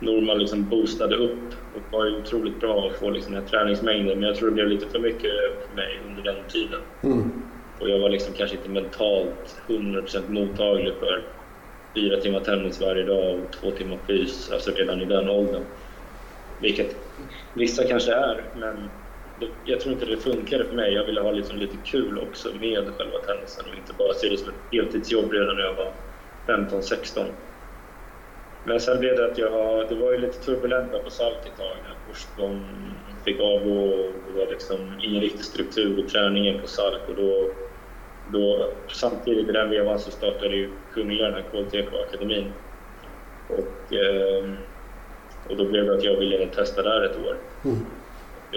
Norman 0.00 0.38
liksom 0.38 0.68
boostade 0.68 1.16
upp 1.16 1.54
och 1.74 1.92
var 1.98 2.18
otroligt 2.18 2.60
bra 2.60 2.86
att 2.86 2.96
få 2.96 3.10
liksom 3.10 3.32
den 3.32 3.42
här 3.42 3.48
träningsmängden. 3.48 4.20
Men 4.20 4.28
jag 4.28 4.36
tror 4.36 4.48
det 4.48 4.54
blev 4.54 4.68
lite 4.68 4.86
för 4.86 4.98
mycket 4.98 5.30
för 5.68 5.76
mig 5.76 6.00
under 6.08 6.22
den 6.22 6.44
tiden. 6.48 6.80
Mm. 7.02 7.30
Och 7.80 7.88
jag 7.88 7.98
var 7.98 8.10
liksom 8.10 8.34
kanske 8.34 8.56
inte 8.56 8.70
mentalt 8.70 9.62
100% 9.68 10.30
mottaglig 10.30 10.94
för 11.00 11.22
fyra 11.94 12.20
timmar 12.20 12.40
tennis 12.40 12.80
varje 12.80 13.04
dag 13.04 13.40
och 13.40 13.52
två 13.52 13.70
timmar 13.70 13.98
fys, 14.06 14.50
alltså 14.52 14.70
redan 14.70 15.02
i 15.02 15.04
den 15.04 15.28
åldern. 15.28 15.62
Vilket 16.60 16.96
vissa 17.54 17.84
kanske 17.84 18.12
är, 18.12 18.44
men 18.56 18.88
jag 19.64 19.80
tror 19.80 19.92
inte 19.92 20.06
det 20.06 20.16
funkade 20.16 20.64
för 20.64 20.74
mig. 20.74 20.92
Jag 20.92 21.06
ville 21.06 21.20
ha 21.20 21.30
liksom 21.30 21.58
lite 21.58 21.76
kul 21.76 22.18
också 22.18 22.48
med 22.48 22.88
själva 22.98 23.18
tennisen 23.18 23.64
och 23.70 23.76
inte 23.78 23.92
bara 23.98 24.14
se 24.14 24.28
det 24.28 24.36
som 24.36 24.48
ett 24.48 24.72
heltidsjobb 24.72 25.32
redan 25.32 25.56
när 25.56 25.62
jag 25.62 25.74
var 25.74 25.92
15-16. 26.46 27.24
Men 28.64 28.80
sen 28.80 29.00
blev 29.00 29.16
det 29.16 29.24
att 29.24 29.38
jag, 29.38 29.88
det 29.88 29.94
var 29.94 30.12
ju 30.12 30.18
lite 30.18 30.38
turbulenta 30.38 30.98
på 30.98 31.10
Salt 31.10 31.46
ett 31.46 31.56
tag 31.56 31.76
när 31.82 31.96
Forsblom 32.06 32.64
fick 33.24 33.40
avgå 33.40 33.94
och 33.94 34.12
det 34.26 34.38
var 34.38 34.46
liksom 34.46 35.00
ingen 35.02 35.22
riktig 35.22 35.44
struktur 35.44 35.98
i 35.98 36.02
träningen 36.02 36.60
på 36.60 36.66
Salk 36.66 37.08
och 37.08 37.14
då, 37.16 37.50
då 38.32 38.72
samtidigt 38.88 39.48
i 39.48 39.52
den 39.52 39.70
vevan 39.70 39.98
så 39.98 40.10
startade 40.10 40.56
ju 40.56 40.70
Kungliga 40.94 41.24
den 41.24 41.34
här 41.34 41.42
KTK-akademin. 41.42 42.52
Och, 43.48 43.92
ehm, 43.92 44.56
och 45.48 45.56
då 45.56 45.64
blev 45.64 45.86
det 45.86 45.94
att 45.94 46.04
jag 46.04 46.16
ville 46.16 46.46
testa 46.46 46.82
där 46.82 47.04
ett 47.04 47.16
år. 47.16 47.36
Mm. 47.64 47.86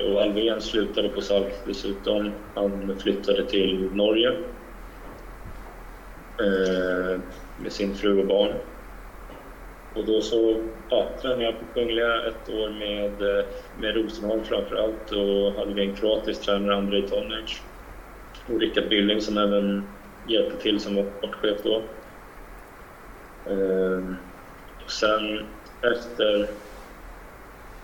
Och 0.03 0.21
Alvén 0.21 0.61
slutade 0.61 1.09
på 1.09 1.21
Salk 1.21 1.53
dessutom. 1.65 2.31
Han 2.53 2.99
flyttade 2.99 3.45
till 3.45 3.89
Norge 3.93 4.29
eh, 6.39 7.19
med 7.57 7.71
sin 7.71 7.95
fru 7.95 8.19
och 8.19 8.27
barn. 8.27 8.53
Och 9.95 10.05
då 10.05 10.21
så 10.21 10.63
ja, 10.89 11.09
tränade 11.21 11.43
jag 11.43 11.59
på 11.59 11.65
Kungliga 11.73 12.27
ett 12.27 12.49
år 12.49 12.69
med, 12.69 13.21
eh, 13.21 13.45
med 13.79 13.95
Rosenholm 13.95 14.43
framför 14.43 14.75
allt 14.75 15.11
och 15.11 15.53
hade 15.59 15.73
vi 15.73 15.81
en 15.81 15.95
kroatisk 15.95 16.41
tränare, 16.41 16.75
Andrej 16.75 17.07
Tonic. 17.07 17.61
Och 18.47 18.59
Rickard 18.59 18.89
Billing 18.89 19.21
som 19.21 19.37
även 19.37 19.87
hjälpte 20.27 20.57
till 20.57 20.79
som 20.79 20.95
var 20.95 21.05
sportchef 21.17 21.63
då. 21.63 21.81
Ehm, 23.49 24.15
och 24.85 24.91
sen 24.91 25.45
efter 25.81 26.49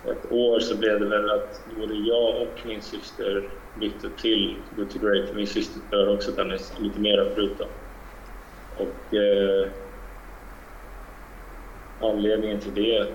ett 0.06 0.32
år 0.32 0.60
så 0.60 0.78
blev 0.78 1.00
det 1.00 1.06
väl 1.06 1.30
att 1.30 1.66
både 1.78 1.94
jag 1.94 2.42
och 2.42 2.66
min 2.66 2.82
syster 2.82 3.50
bytte 3.80 4.10
till 4.10 4.56
Good 4.76 4.90
to 4.90 5.00
Great. 5.00 5.36
Min 5.36 5.48
syster 5.48 5.80
spelar 5.88 6.14
också 6.14 6.32
tennis, 6.32 6.74
lite 6.80 7.00
mera 7.00 7.30
förut 7.30 7.62
Och 8.78 9.14
eh, 9.16 9.68
anledningen 12.00 12.60
till 12.60 12.74
det 12.74 13.08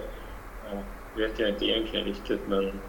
ja, 0.71 0.83
vet 1.17 1.39
jag 1.39 1.49
inte 1.49 1.65
egentligen 1.65 2.07
riktigt, 2.07 2.41
men, 2.49 2.81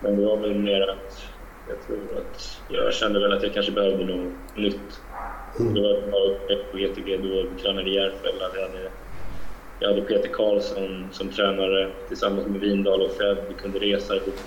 men 0.00 0.16
det 0.16 0.26
var 0.26 0.36
väl 0.36 0.54
mer 0.54 0.80
att 0.80 1.28
jag 1.68 1.82
tror 1.86 2.18
att 2.18 2.62
jag 2.68 2.94
kände 2.94 3.20
väl 3.20 3.32
att 3.32 3.42
jag 3.42 3.54
kanske 3.54 3.72
behövde 3.72 4.04
något 4.04 4.56
nytt. 4.56 5.00
Mm. 5.60 5.74
Det 5.74 5.80
var 5.80 6.70
på 6.70 6.76
GTG 6.76 7.16
då, 7.16 7.42
vi 7.42 7.62
tränade 7.62 7.90
i 7.90 7.94
Järfälla. 7.94 8.50
Vi 8.54 8.62
hade, 8.62 8.90
jag 9.82 9.88
hade 9.88 10.02
Peter 10.02 10.28
Karlsson 10.28 11.12
som 11.12 11.30
tränare 11.30 11.92
tillsammans 12.08 12.46
med 12.46 12.60
Vindal 12.60 13.02
och 13.02 13.12
Fred. 13.12 13.36
Vi 13.48 13.54
kunde 13.54 13.78
resa 13.78 14.16
ihop 14.16 14.40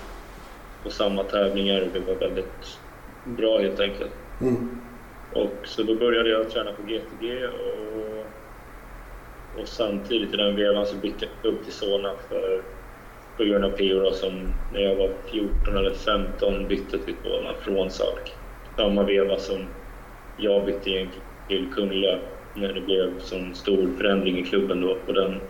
på 0.82 0.90
samma 0.90 1.24
tävlingar 1.24 1.80
och 1.80 1.88
det 1.92 2.00
var 2.00 2.14
väldigt 2.14 2.80
bra 3.24 3.58
helt 3.58 3.80
enkelt. 3.80 4.12
Mm. 4.40 4.80
Och 5.30 5.62
så 5.64 5.82
då 5.82 5.94
började 5.94 6.30
jag 6.30 6.50
träna 6.50 6.72
på 6.72 6.82
GTG 6.82 7.46
och 7.46 8.26
och 9.56 9.68
samtidigt 9.68 10.34
i 10.34 10.36
den 10.36 10.56
vevan 10.56 10.86
så 10.86 10.96
bytte 10.96 11.28
jag 11.42 11.54
upp 11.54 11.64
till 11.64 11.72
Solna 11.72 12.16
för 12.28 12.64
på 13.36 13.44
grund 13.44 13.64
av 13.64 13.70
PO 13.70 14.00
då, 14.00 14.12
som 14.12 14.52
när 14.72 14.80
jag 14.80 14.96
var 14.96 15.16
14 15.30 15.76
eller 15.76 15.94
15 15.94 16.68
bytte 16.68 16.98
till 16.98 17.16
Bålman 17.22 17.54
från 17.60 17.90
Salk. 17.90 18.32
Samma 18.76 19.02
veva 19.02 19.38
som 19.38 19.66
jag 20.36 20.66
bytte 20.66 20.90
egentligen 20.90 21.28
till 21.46 21.72
Kungliga 21.72 22.20
när 22.56 22.72
det 22.72 22.80
blev 22.80 23.18
sån 23.18 23.54
stor 23.54 23.88
förändring 23.96 24.38
i 24.38 24.42
klubben 24.42 24.80
då 24.80 24.96
på 25.06 25.12
den, 25.12 25.40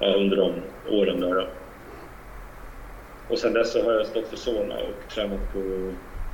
ja, 0.00 0.14
under 0.14 0.36
de 0.36 0.52
åren 0.88 1.20
där. 1.20 1.34
Då. 1.34 1.46
Och 3.28 3.38
sen 3.38 3.52
dess 3.52 3.72
så 3.72 3.84
har 3.84 3.92
jag 3.92 4.06
stått 4.06 4.28
för 4.28 4.36
Solna 4.36 4.74
och 4.74 5.10
tränat 5.10 5.52
på 5.52 5.92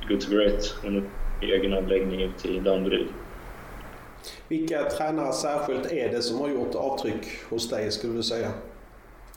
Goods 0.09 0.27
Great 0.27 0.75
i 1.41 1.45
egen 1.51 1.73
anläggning 1.73 2.21
ute 2.21 2.47
i 2.47 2.59
Danderyd. 2.59 3.07
Vilka 4.47 4.83
tränare 4.83 5.33
särskilt 5.33 5.91
är 5.91 6.09
det 6.09 6.21
som 6.21 6.39
har 6.39 6.49
gjort 6.49 6.75
avtryck 6.75 7.25
hos 7.49 7.69
dig 7.69 7.91
skulle 7.91 8.13
du 8.13 8.23
säga? 8.23 8.51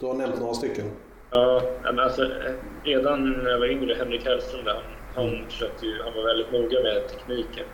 Du 0.01 0.07
har 0.07 0.15
nämnt 0.15 0.41
några 0.41 0.55
stycken. 0.55 0.91
Ja, 1.31 1.63
men 1.83 1.99
alltså, 1.99 2.31
redan 2.85 3.31
när 3.31 3.51
jag 3.51 3.59
var 3.59 3.67
yngre, 3.67 3.95
Henrik 3.95 4.25
Hellström 4.25 4.65
där, 4.65 4.83
han, 5.15 5.25
han, 5.25 5.37
ju, 5.83 6.03
han 6.03 6.15
var 6.15 6.25
väldigt 6.25 6.53
noga 6.53 6.83
med 6.83 7.09
tekniken. 7.09 7.67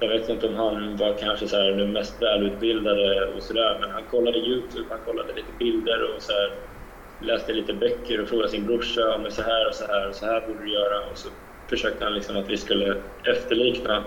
Jag 0.00 0.08
vet 0.08 0.28
inte 0.28 0.46
om 0.46 0.54
han 0.54 0.96
var 0.96 1.18
kanske 1.18 1.48
så 1.48 1.56
här, 1.56 1.70
den 1.70 1.92
mest 1.92 2.22
välutbildade 2.22 3.26
och 3.26 3.42
sådär, 3.42 3.78
men 3.80 3.90
han 3.90 4.04
kollade 4.04 4.38
Youtube, 4.38 4.86
han 4.90 5.04
kollade 5.04 5.32
lite 5.32 5.52
bilder 5.58 6.14
och 6.14 6.22
så 6.22 6.32
här, 6.32 6.50
läste 7.20 7.52
lite 7.52 7.72
böcker 7.72 8.20
och 8.20 8.28
frågade 8.28 8.48
sin 8.48 8.66
brorsa 8.66 9.14
om 9.14 9.30
så 9.30 9.42
här 9.42 9.68
och 9.68 9.74
så 9.74 9.86
här 9.86 10.08
och 10.08 10.14
så 10.14 10.26
här 10.26 10.40
borde 10.46 10.64
du 10.64 10.72
göra. 10.72 11.10
Och 11.10 11.18
så 11.18 11.28
försökte 11.70 12.04
han 12.04 12.14
liksom 12.14 12.36
att 12.36 12.48
vi 12.48 12.56
skulle 12.56 13.02
efterlikna 13.24 14.04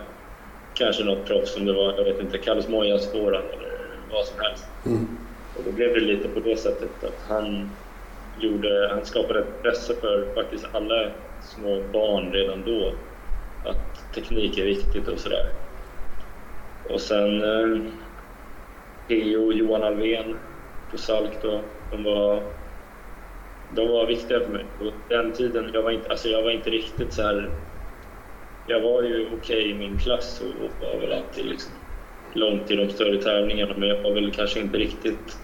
kanske 0.73 1.03
något 1.03 1.27
proffs 1.27 1.53
som 1.53 1.65
det 1.65 1.73
var, 1.73 1.97
jag 1.97 2.03
vet 2.03 2.21
inte, 2.21 2.37
Carlos 2.37 2.67
Moyas 2.67 3.11
Foran 3.11 3.43
eller 3.43 3.99
vad 4.09 4.25
som 4.25 4.39
helst. 4.39 4.65
Mm. 4.85 5.07
Och 5.53 5.63
då 5.63 5.71
blev 5.71 5.93
det 5.93 5.99
lite 5.99 6.27
på 6.27 6.39
det 6.39 6.57
sättet 6.57 7.03
att 7.03 7.21
han, 7.27 7.77
gjorde, 8.35 8.87
han 8.91 9.05
skapade 9.05 9.39
ett 9.39 9.55
intresse 9.55 9.93
för 10.01 10.33
faktiskt 10.35 10.65
alla 10.71 11.11
små 11.39 11.87
barn 11.87 12.33
redan 12.33 12.65
då. 12.65 12.93
Att 13.63 14.13
teknik 14.15 14.57
är 14.57 14.65
viktigt 14.65 15.07
och 15.07 15.19
sådär. 15.19 15.66
Och 16.89 17.01
sen 17.01 17.43
eh, 17.43 17.91
Theo 19.07 19.45
och 19.45 19.53
Johan 19.53 19.83
Alvén 19.83 20.37
på 20.91 20.97
Salk 20.97 21.41
då, 21.41 21.61
de 21.91 22.03
var, 22.03 22.43
de 23.75 23.87
var 23.87 24.07
viktiga 24.07 24.39
för 24.39 24.51
mig. 24.51 24.65
Och 24.79 24.93
den 25.09 25.33
tiden, 25.33 25.69
jag 25.73 25.83
var 25.83 25.91
inte, 25.91 26.09
alltså 26.09 26.27
jag 26.27 26.43
var 26.43 26.51
inte 26.51 26.69
riktigt 26.69 27.13
så 27.13 27.21
här 27.21 27.49
jag 28.67 28.81
var 28.81 29.03
ju 29.03 29.25
okej 29.25 29.37
okay 29.37 29.71
i 29.71 29.73
min 29.73 29.97
klass 29.97 30.41
och 30.41 30.71
var 30.81 30.99
väl 30.99 31.13
alltid 31.13 31.45
liksom 31.45 31.71
långt 32.33 32.71
i 32.71 32.75
de 32.75 32.89
större 32.89 33.21
tävlingarna 33.21 33.73
men 33.77 33.89
jag 33.89 34.03
var 34.03 34.13
väl 34.13 34.31
kanske 34.31 34.59
inte 34.59 34.77
riktigt 34.77 35.37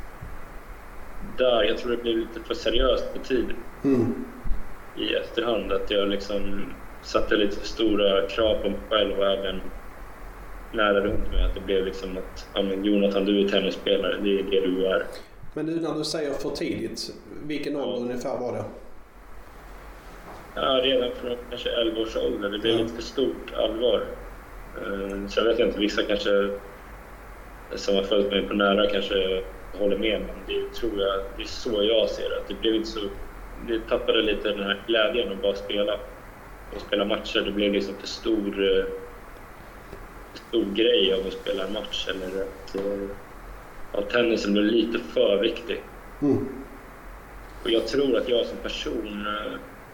där. 1.38 1.64
Jag 1.64 1.78
tror 1.78 1.92
det 1.92 2.04
blev 2.04 2.18
lite 2.18 2.40
för 2.40 2.54
seriöst 2.54 3.12
för 3.14 3.20
tidigt 3.20 3.56
mm. 3.84 4.26
i 4.98 5.14
efterhand. 5.14 5.72
Att 5.72 5.92
jag 5.92 6.10
liksom 6.10 6.74
satte 7.02 7.36
lite 7.36 7.60
för 7.60 7.68
stora 7.68 8.28
krav 8.28 8.62
på 8.62 8.70
mig 8.70 8.80
själv 8.90 9.20
och 9.20 9.26
även 9.26 9.62
nära 10.74 11.02
runt 11.02 11.32
mig. 11.32 11.44
Att 11.44 11.54
det 11.54 11.62
blev 11.62 11.86
liksom 11.86 12.18
att 12.18 12.48
ja, 12.54 12.62
men 12.62 12.86
Jonathan, 12.86 13.26
du 13.26 13.46
är 13.46 13.50
tennisspelare, 13.50 14.18
det 14.24 14.40
är 14.40 14.44
det 14.44 14.68
du 14.68 14.86
är. 14.86 15.06
Men 15.54 15.66
du, 15.66 15.80
när 15.80 15.94
du 15.94 16.04
säger 16.04 16.32
för 16.32 16.50
tidigt, 16.50 17.14
vilken 17.44 17.76
ålder 17.76 18.02
ungefär 18.02 18.38
var 18.40 18.54
det? 18.54 18.64
Ja, 20.56 20.82
redan 20.84 21.12
från 21.16 21.38
kanske 21.50 21.70
11 21.70 22.02
års 22.02 22.16
ålder. 22.16 22.50
Det 22.50 22.60
blev 22.60 22.78
lite 22.78 22.94
för 22.94 23.02
stort 23.02 23.54
allvar. 23.58 24.04
Eh, 24.82 25.18
jag 25.36 25.44
vet 25.44 25.60
inte, 25.60 25.80
vissa 25.80 26.04
kanske 26.04 26.50
som 27.76 27.96
har 27.96 28.04
följt 28.04 28.32
mig 28.32 28.48
på 28.48 28.54
nära 28.54 28.90
kanske 28.90 29.44
håller 29.74 29.98
med, 29.98 30.22
men 30.22 30.36
det 30.48 30.74
tror 30.74 31.02
jag, 31.02 31.20
det 31.38 31.44
är 31.44 31.48
så 31.48 31.84
jag 31.84 32.10
ser 32.10 32.30
det. 32.30 32.42
Det 32.48 32.62
blev 32.62 32.76
inte 32.76 32.90
så... 32.90 33.00
Det 33.68 33.80
tappade 33.90 34.22
lite 34.22 34.50
den 34.50 34.64
här 34.64 34.84
glädjen 34.88 35.32
att 35.32 35.42
bara 35.42 35.56
spela. 35.56 36.00
Och 36.76 36.82
spela 36.82 37.06
matcher. 37.06 37.40
Det 37.46 37.52
blev 37.52 37.74
liksom 37.74 37.96
för 37.96 38.08
stor, 38.08 38.78
eh, 38.78 38.86
stor 40.34 40.66
grej 40.74 41.14
av 41.14 41.28
att 41.28 41.34
spela 41.34 41.64
en 41.64 41.74
match. 41.74 42.08
Eller 42.10 42.42
att, 42.42 42.76
eh, 42.76 43.10
att 43.92 44.10
tennisen 44.10 44.54
blev 44.54 44.66
lite 44.66 45.00
för 45.00 45.38
viktig. 45.42 45.82
Mm. 46.22 46.48
Och 47.64 47.70
jag 47.70 47.88
tror 47.88 48.18
att 48.18 48.30
jag 48.30 48.46
som 48.46 48.58
person 48.58 49.28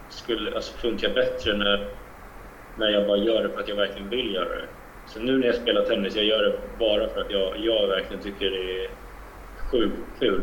skulle 0.09 0.55
alltså, 0.55 0.77
funka 0.77 1.09
bättre 1.09 1.57
när, 1.57 1.87
när 2.77 2.89
jag 2.89 3.07
bara 3.07 3.17
gör 3.17 3.43
det 3.43 3.49
för 3.49 3.59
att 3.59 3.67
jag 3.67 3.75
verkligen 3.75 4.09
vill 4.09 4.33
göra 4.33 4.55
det. 4.55 4.67
Så 5.05 5.19
nu 5.19 5.37
när 5.37 5.47
jag 5.47 5.55
spelar 5.55 5.85
tennis, 5.85 6.15
jag 6.15 6.25
gör 6.25 6.43
det 6.43 6.59
bara 6.79 7.09
för 7.09 7.21
att 7.21 7.31
jag, 7.31 7.59
jag 7.59 7.87
verkligen 7.87 8.23
tycker 8.23 8.51
det 8.51 8.85
är 8.85 8.89
sjukt 9.71 10.19
kul. 10.19 10.41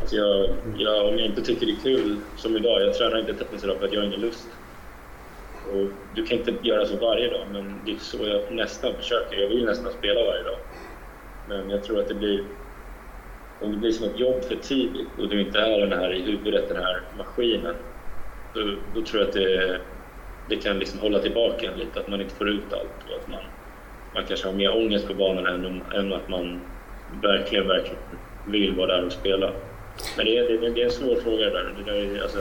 Alltså 0.00 0.16
jag, 0.16 0.50
jag, 0.76 1.08
om 1.08 1.18
jag 1.18 1.26
inte 1.26 1.42
tycker 1.42 1.66
det 1.66 1.72
är 1.72 1.96
kul, 1.96 2.16
som 2.36 2.56
idag, 2.56 2.82
jag 2.82 2.94
tränar 2.94 3.18
inte 3.18 3.34
tennis 3.34 3.64
idag 3.64 3.78
för 3.78 3.86
att 3.86 3.92
jag 3.92 4.00
har 4.00 4.06
ingen 4.06 4.20
lust. 4.20 4.48
Och 5.72 5.88
du 6.14 6.26
kan 6.26 6.38
inte 6.38 6.54
göra 6.62 6.86
så 6.86 6.96
varje 6.96 7.30
dag, 7.30 7.46
men 7.52 7.80
det 7.84 7.92
är 7.92 7.96
så 7.96 8.18
jag 8.26 8.52
nästan 8.52 8.94
försöker. 8.94 9.36
Jag 9.36 9.48
vill 9.48 9.64
nästan 9.64 9.92
spela 9.92 10.24
varje 10.24 10.42
dag. 10.42 10.58
Men 11.48 11.70
jag 11.70 11.84
tror 11.84 12.00
att 12.00 12.08
det 12.08 12.14
blir 12.14 12.44
om 13.60 13.72
det 13.72 13.76
blir 13.76 13.92
som 13.92 14.06
ett 14.06 14.18
jobb 14.18 14.44
för 14.44 14.56
tidigt 14.56 15.08
och 15.18 15.28
du 15.28 15.40
inte 15.40 15.58
är 15.58 15.80
den 15.80 15.98
här 15.98 16.12
i 16.14 16.22
huvudet, 16.22 16.68
den 16.68 16.76
här 16.76 17.00
maskinen, 17.18 17.74
då, 18.54 18.60
då 18.94 19.02
tror 19.02 19.20
jag 19.20 19.28
att 19.28 19.34
det, 19.34 19.80
det 20.48 20.56
kan 20.56 20.78
liksom 20.78 21.00
hålla 21.00 21.18
tillbaka 21.18 21.70
en 21.72 21.78
lite, 21.78 22.00
att 22.00 22.08
man 22.08 22.20
inte 22.20 22.34
får 22.34 22.48
ut 22.48 22.72
allt 22.72 23.10
och 23.10 23.16
att 23.22 23.28
man, 23.28 23.42
man 24.14 24.24
kanske 24.24 24.46
har 24.48 24.54
mer 24.54 24.76
ångest 24.76 25.08
på 25.08 25.14
banan 25.14 25.46
än, 25.46 25.82
än 25.94 26.12
att 26.12 26.28
man 26.28 26.60
verkligen, 27.22 27.68
verkligen 27.68 27.98
vill 28.46 28.74
vara 28.74 28.96
där 28.96 29.06
och 29.06 29.12
spela. 29.12 29.52
Men 30.16 30.26
det 30.26 30.38
är, 30.38 30.60
det, 30.60 30.70
det 30.70 30.80
är 30.80 30.84
en 30.84 30.90
svår 30.90 31.14
fråga 31.14 31.50
där. 31.50 31.74
Det 31.78 31.92
där 31.92 32.16
är, 32.16 32.22
alltså... 32.22 32.38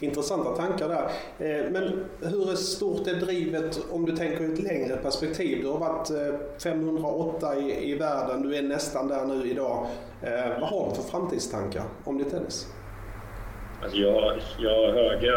Intressanta 0.00 0.56
tankar 0.56 0.88
där. 0.88 1.10
Eh, 1.38 1.70
men 1.70 2.04
hur 2.20 2.54
stort 2.56 3.06
är 3.06 3.14
drivet 3.14 3.80
om 3.90 4.06
du 4.06 4.16
tänker 4.16 4.40
i 4.40 4.52
ett 4.52 4.58
längre 4.58 4.96
perspektiv? 4.96 5.62
Du 5.62 5.68
har 5.68 5.78
varit 5.78 6.10
eh, 6.10 6.40
508 6.62 7.56
i, 7.56 7.90
i 7.90 7.94
världen, 7.94 8.42
du 8.42 8.56
är 8.56 8.62
nästan 8.62 9.08
där 9.08 9.24
nu 9.24 9.50
idag. 9.50 9.86
Eh, 10.22 10.60
vad 10.60 10.68
har 10.68 10.88
du 10.90 10.94
för 10.96 11.02
framtidstankar 11.02 11.82
om 12.04 12.18
din 12.18 12.30
tennis? 12.30 12.66
Alltså 13.82 13.96
jag, 13.98 14.38
jag 14.58 14.70
har 14.70 14.92
höga, 14.92 15.32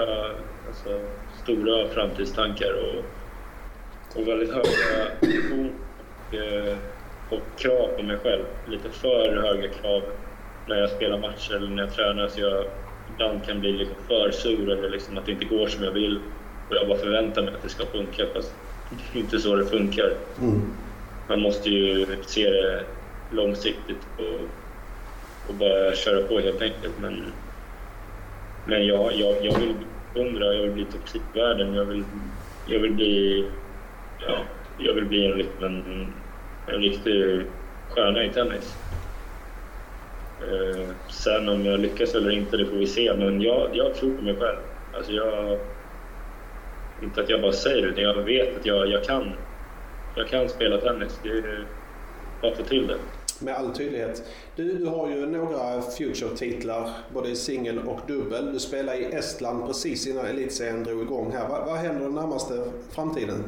alltså, 0.67 0.99
stora 1.43 1.87
framtidstankar 1.87 2.73
och, 2.73 3.03
och 4.21 4.27
väldigt 4.27 4.49
höga 4.49 5.05
och, 5.51 7.37
och 7.37 7.59
krav 7.59 7.87
på 7.97 8.03
mig 8.03 8.17
själv. 8.17 8.43
Lite 8.67 8.89
för 8.89 9.41
höga 9.41 9.69
krav 9.73 10.01
när 10.67 10.75
jag 10.75 10.89
spelar 10.89 11.17
matcher 11.17 11.55
eller 11.55 11.69
när 11.69 11.83
jag 11.83 11.93
tränar 11.93 12.27
så 12.27 12.41
jag 12.41 12.65
ibland 13.19 13.45
kan 13.45 13.59
bli 13.59 13.71
liksom 13.71 13.97
för 14.07 14.31
sur 14.31 14.69
eller 14.69 14.89
liksom 14.89 15.17
att 15.17 15.25
det 15.25 15.31
inte 15.31 15.45
går 15.45 15.67
som 15.67 15.83
jag 15.83 15.91
vill. 15.91 16.21
Och 16.69 16.75
jag 16.75 16.87
bara 16.87 16.97
förväntar 16.97 17.41
mig 17.41 17.53
att 17.53 17.61
det 17.61 17.69
ska 17.69 17.85
funka 17.85 18.25
fast 18.33 18.55
det 18.89 19.19
är 19.19 19.21
inte 19.21 19.39
så 19.39 19.55
det 19.55 19.65
funkar. 19.65 20.17
Mm. 20.41 20.61
Man 21.27 21.41
måste 21.41 21.69
ju 21.69 22.05
se 22.23 22.49
det 22.49 22.85
långsiktigt 23.29 24.07
och, 24.17 24.49
och 25.49 25.55
bara 25.55 25.95
köra 25.95 26.27
på 26.27 26.39
helt 26.39 26.61
enkelt. 26.61 26.97
Men 26.99 27.33
men 28.65 28.85
jag, 28.85 29.13
jag, 29.13 29.45
jag 29.45 29.59
vill 29.59 29.73
bli 29.75 29.87
hundra, 30.13 30.53
jag 30.53 30.61
vill 30.63 30.71
bli 30.71 30.85
topp 30.85 31.05
10 31.05 31.21
i 31.21 31.37
världen. 31.39 31.73
Jag 31.73 31.85
vill, 31.85 32.03
jag 32.65 32.79
vill 32.79 32.93
bli, 32.93 33.45
ja, 34.17 34.37
jag 34.77 34.93
vill 34.93 35.05
bli 35.05 35.25
en, 35.25 35.63
en, 35.63 36.13
en 36.65 36.81
riktig 36.81 37.45
stjärna 37.89 38.25
i 38.25 38.33
tennis. 38.33 38.77
Eh, 40.41 40.89
sen 41.09 41.49
om 41.49 41.65
jag 41.65 41.79
lyckas 41.79 42.15
eller 42.15 42.31
inte, 42.31 42.57
det 42.57 42.65
får 42.65 42.75
vi 42.75 42.87
se. 42.87 43.13
Men 43.17 43.41
jag, 43.41 43.69
jag 43.73 43.95
tror 43.95 44.15
på 44.15 44.23
mig 44.23 44.35
själv. 44.35 44.57
Alltså 44.93 45.11
jag, 45.11 45.59
inte 47.03 47.21
att 47.21 47.29
jag 47.29 47.41
bara 47.41 47.51
säger 47.51 47.81
det, 47.81 47.87
utan 47.87 48.03
jag 48.03 48.23
vet 48.23 48.57
att 48.59 48.65
jag, 48.65 48.87
jag, 48.87 49.03
kan, 49.03 49.31
jag 50.15 50.27
kan 50.27 50.49
spela 50.49 50.77
tennis. 50.77 51.19
Det 51.23 51.29
är 51.29 51.65
bara 52.41 52.51
att 52.51 52.57
få 52.57 52.63
till 52.63 52.87
det 52.87 52.95
med 53.41 53.55
all 53.55 53.75
tydlighet. 53.75 54.23
Du, 54.55 54.73
du 54.73 54.85
har 54.85 55.09
ju 55.09 55.25
några 55.25 55.81
Future-titlar, 55.81 56.89
både 57.13 57.35
singel 57.35 57.79
och 57.79 57.99
dubbel. 58.07 58.53
Du 58.53 58.59
spelade 58.59 58.97
i 58.97 59.05
Estland 59.05 59.67
precis 59.67 60.07
innan 60.07 60.25
elitserien 60.25 60.83
drog 60.83 61.01
igång 61.01 61.31
här. 61.31 61.49
Vad, 61.49 61.65
vad 61.65 61.77
händer 61.77 62.01
den 62.01 62.15
närmaste 62.15 62.63
framtiden? 62.91 63.43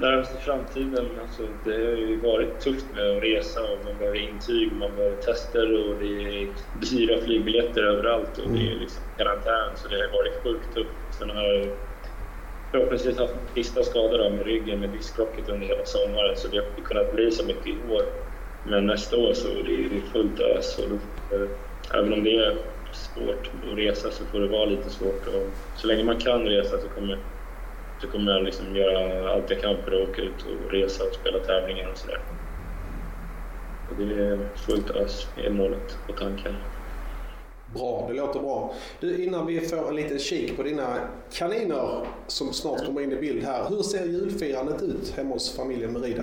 Närmaste 0.00 0.38
framtiden, 0.38 1.06
alltså 1.20 1.48
det 1.64 1.70
har 1.70 1.96
ju 1.96 2.20
varit 2.20 2.60
tufft 2.60 2.86
med 2.94 3.16
att 3.16 3.22
resa 3.22 3.60
och 3.60 3.84
man 3.84 3.98
behöver 3.98 4.18
intyg, 4.18 4.72
man 4.72 4.96
behöver 4.96 5.16
tester 5.16 5.88
och 5.88 5.98
det 6.00 6.06
är 6.06 6.48
dyra 6.72 7.20
flygbiljetter 7.20 7.82
överallt 7.82 8.38
och 8.38 8.50
det 8.50 8.58
är 8.58 8.66
mm. 8.66 8.78
liksom 8.78 9.02
karantän 9.16 9.76
så 9.76 9.88
det 9.88 9.96
har 9.96 10.12
varit 10.18 10.42
sjukt 10.42 10.74
tufft. 10.74 11.14
Sen 11.18 11.30
har 11.30 11.76
förhoppningsvis 12.70 13.18
haft 13.18 13.34
sista 13.54 13.82
skador 13.82 14.30
med 14.30 14.46
ryggen 14.46 14.80
med 14.80 14.90
diskbråcket 14.90 15.48
under 15.48 15.66
hela 15.66 15.84
sommaren 15.84 16.36
så 16.36 16.48
det 16.48 16.58
har 16.58 16.66
inte 16.66 16.82
kunnat 16.82 17.14
bli 17.14 17.30
så 17.30 17.46
mycket 17.46 17.66
i 17.66 17.82
år. 17.88 18.02
Men 18.62 18.86
nästa 18.86 19.16
år 19.16 19.32
så 19.32 19.48
är 19.48 19.62
det 19.64 20.00
fullt 20.12 20.40
ös 20.40 20.78
och 20.78 20.88
då, 20.90 20.98
även 21.94 22.12
om 22.12 22.24
det 22.24 22.36
är 22.36 22.56
svårt 22.92 23.50
att 23.70 23.78
resa 23.78 24.10
så 24.10 24.24
får 24.24 24.40
det 24.40 24.48
vara 24.48 24.64
lite 24.64 24.90
svårt. 24.90 25.26
Och 25.26 25.50
så 25.74 25.86
länge 25.86 26.04
man 26.04 26.20
kan 26.20 26.46
resa 26.46 26.78
så 26.78 26.88
kommer, 26.88 27.18
så 28.00 28.06
kommer 28.06 28.32
jag 28.32 28.44
liksom 28.44 28.76
göra 28.76 29.30
allt 29.32 29.50
jag 29.50 29.60
kan 29.60 29.76
för 29.76 30.02
att 30.02 30.08
åka 30.08 30.22
ut 30.22 30.46
och 30.46 30.72
resa 30.72 31.04
och 31.04 31.14
spela 31.14 31.38
tävlingar 31.38 31.90
och 31.90 31.98
sådär. 31.98 32.20
Och 33.90 33.96
det 33.96 34.24
är 34.24 34.38
fullt 34.56 34.90
ös 34.90 35.28
är 35.36 35.50
målet 35.50 35.98
och 36.08 36.16
tanken. 36.16 36.54
Bra, 37.74 38.06
det 38.08 38.14
låter 38.14 38.40
bra. 38.40 38.74
Du, 39.00 39.24
innan 39.24 39.46
vi 39.46 39.60
får 39.60 39.88
en 39.88 39.96
liten 39.96 40.18
kik 40.18 40.56
på 40.56 40.62
dina 40.62 40.96
kaniner 41.32 42.06
som 42.26 42.52
snart 42.52 42.86
kommer 42.86 43.00
in 43.00 43.12
i 43.12 43.16
bild 43.16 43.44
här. 43.44 43.68
Hur 43.68 43.82
ser 43.82 44.04
julfirandet 44.04 44.82
ut 44.82 45.14
hemma 45.16 45.30
hos 45.30 45.56
familjen 45.56 45.92
Merida? 45.92 46.22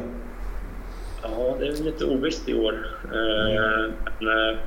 Ja, 1.23 1.55
det 1.59 1.67
är 1.67 1.83
lite 1.83 2.05
ovisst 2.05 2.49
i 2.49 2.53
år. 2.53 2.87
Eh, 3.03 3.93
men, 4.19 4.57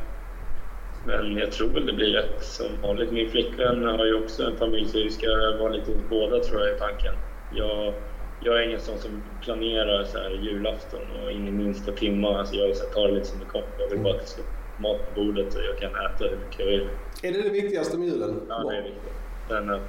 men 1.07 1.37
jag 1.37 1.53
tror 1.53 1.69
väl 1.69 1.87
det 1.87 1.93
blir 1.93 2.13
rätt 2.13 2.45
som 2.45 2.67
vanligt. 2.83 3.13
Min 3.13 3.31
flickvän 3.31 3.85
har 3.85 4.07
ju 4.07 4.15
också 4.15 4.43
en 4.43 4.57
familj 4.57 4.89
så 4.89 4.99
vi 4.99 5.11
ska 5.11 5.27
vara 5.59 5.73
lite 5.73 5.93
hos 5.93 6.03
båda 6.11 6.41
tror 6.41 6.61
jag 6.61 6.77
i 6.77 6.79
tanken. 6.79 7.15
Jag, 7.55 7.95
jag 8.41 8.59
är 8.59 8.63
ingen 8.63 8.81
sån 8.81 8.99
som 8.99 9.23
planerar 9.43 10.05
så 10.05 10.19
här 10.19 10.31
julafton 10.31 11.01
och 11.25 11.31
in 11.33 11.49
i 11.49 11.51
minsta 11.51 11.93
timma. 11.93 12.39
Alltså 12.39 12.55
jag 12.55 12.93
tar 12.93 13.09
det 13.09 13.15
lite 13.15 13.27
som 13.27 13.39
det 13.39 13.47
kommer. 13.47 13.69
Jag 13.79 13.89
vill 13.89 13.99
bara 13.99 14.15
att 14.15 14.21
det 14.21 14.27
ska 14.27 14.43
mat 14.79 15.15
på 15.15 15.21
bordet 15.21 15.55
och 15.55 15.63
jag 15.63 15.79
kan 15.79 15.91
äta 15.91 16.25
hur 16.25 16.37
mycket 16.37 16.59
jag 16.59 16.67
vill. 16.67 16.89
Är 17.23 17.33
det 17.33 17.43
det 17.43 17.51
viktigaste 17.51 17.99
med 17.99 18.09
julen? 18.09 18.41
Ja, 18.49 18.71
det 18.71 18.77
är 18.77 18.83
viktigt. 18.83 19.13
Sen, 19.49 19.81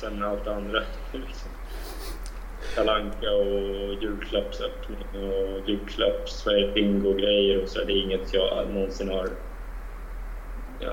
sen 0.00 0.22
allt 0.22 0.44
det 0.44 0.54
andra. 0.54 0.80
Liksom. 1.12 1.50
Kalanka 2.74 3.30
och 3.30 4.02
julklappsöppning 4.02 4.98
och 5.12 5.68
julklapps 5.68 6.44
bingo-grejer 6.74 7.62
och 7.62 7.68
så. 7.68 7.84
Det 7.84 7.92
är 7.92 8.02
inget 8.02 8.34
jag 8.34 8.70
någonsin 8.70 9.08
har 9.08 9.28
ja, 10.84 10.92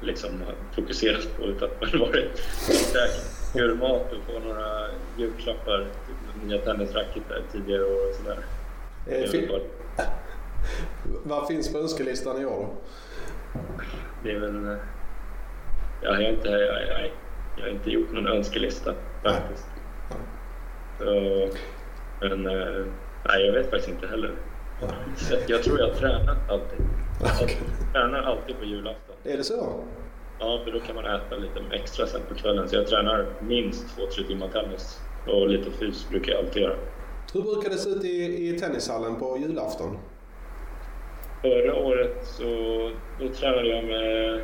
liksom 0.00 0.30
fokuserat 0.74 1.36
på 1.36 1.42
utan 1.44 1.68
varit 2.00 2.38
säkert 2.38 3.54
göra 3.54 3.74
mat 3.74 4.12
och 4.12 4.32
få 4.32 4.38
några 4.48 4.86
julklappar, 5.18 5.78
typ 5.78 6.44
nya 6.44 6.58
tennisracketar 6.58 7.42
tidigare 7.52 7.84
år 7.84 8.08
och 8.08 8.14
sådär. 8.14 8.38
Eh, 9.06 9.30
fin- 9.30 9.50
Vad 11.24 11.48
finns 11.48 11.72
på 11.72 11.78
önskelistan 11.78 12.40
i 12.42 12.44
år 12.44 12.50
då? 12.60 12.74
Det 14.22 14.30
är 14.30 14.38
väl... 14.40 14.64
Ja, 16.02 16.08
jag, 16.10 16.14
har 16.14 16.20
inte, 16.20 16.48
jag, 16.48 16.60
jag, 16.88 17.10
jag 17.56 17.62
har 17.64 17.70
inte 17.70 17.90
gjort 17.90 18.12
någon 18.12 18.26
önskelista 18.26 18.94
faktiskt. 19.22 19.66
Så, 20.98 21.48
men 22.20 22.46
eh, 22.46 22.84
nej, 23.28 23.46
jag 23.46 23.52
vet 23.52 23.70
faktiskt 23.70 23.88
inte 23.88 24.06
heller. 24.06 24.30
Jag 25.46 25.62
tror 25.62 25.78
jag 25.80 25.94
tränar 25.96 26.36
alltid. 26.48 26.78
Jag 27.20 27.92
tränar 27.92 28.22
alltid 28.22 28.58
på 28.58 28.64
julafton. 28.64 29.07
Är 29.24 29.36
det 29.36 29.44
så? 29.44 29.84
Ja, 30.38 30.60
för 30.64 30.72
då 30.72 30.80
kan 30.80 30.94
man 30.94 31.04
äta 31.04 31.36
lite 31.36 31.60
extra 31.72 32.06
sen 32.06 32.20
på 32.28 32.34
kvällen. 32.34 32.68
Så 32.68 32.76
jag 32.76 32.86
tränar 32.86 33.26
minst 33.40 33.96
två, 33.96 34.02
tre 34.06 34.24
timmar 34.24 34.48
tennis. 34.48 35.00
Och 35.26 35.48
lite 35.48 35.70
fys 35.70 36.08
brukar 36.08 36.32
jag 36.32 36.44
alltid 36.44 36.62
göra. 36.62 36.76
Hur 37.32 37.42
brukar 37.42 37.70
det 37.70 37.76
se 37.76 37.90
ut 37.90 38.04
i, 38.04 38.48
i 38.48 38.58
tennishallen 38.58 39.16
på 39.16 39.38
julafton? 39.38 39.98
Förra 41.42 41.74
året 41.74 42.26
så 42.26 42.44
då 43.20 43.28
tränade 43.28 43.68
jag 43.68 43.84
med, 43.84 44.40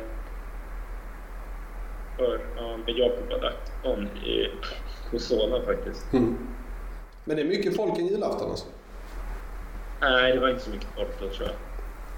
för, 2.17 2.39
ja, 2.57 2.77
med 2.77 2.97
Jakob 2.97 3.31
Adakton 3.31 4.07
i 5.13 5.19
Solna 5.19 5.61
faktiskt. 5.61 6.13
Mm. 6.13 6.37
Men 7.23 7.35
det 7.35 7.41
är 7.41 7.47
mycket 7.47 7.75
folk 7.75 7.99
en 7.99 8.07
julafton 8.07 8.49
alltså? 8.49 8.65
Nej, 10.01 10.33
det 10.33 10.39
var 10.39 10.49
inte 10.49 10.63
så 10.63 10.71
mycket 10.71 10.87
folk 10.95 11.19
då 11.19 11.29
tror 11.29 11.47
jag. 11.47 11.55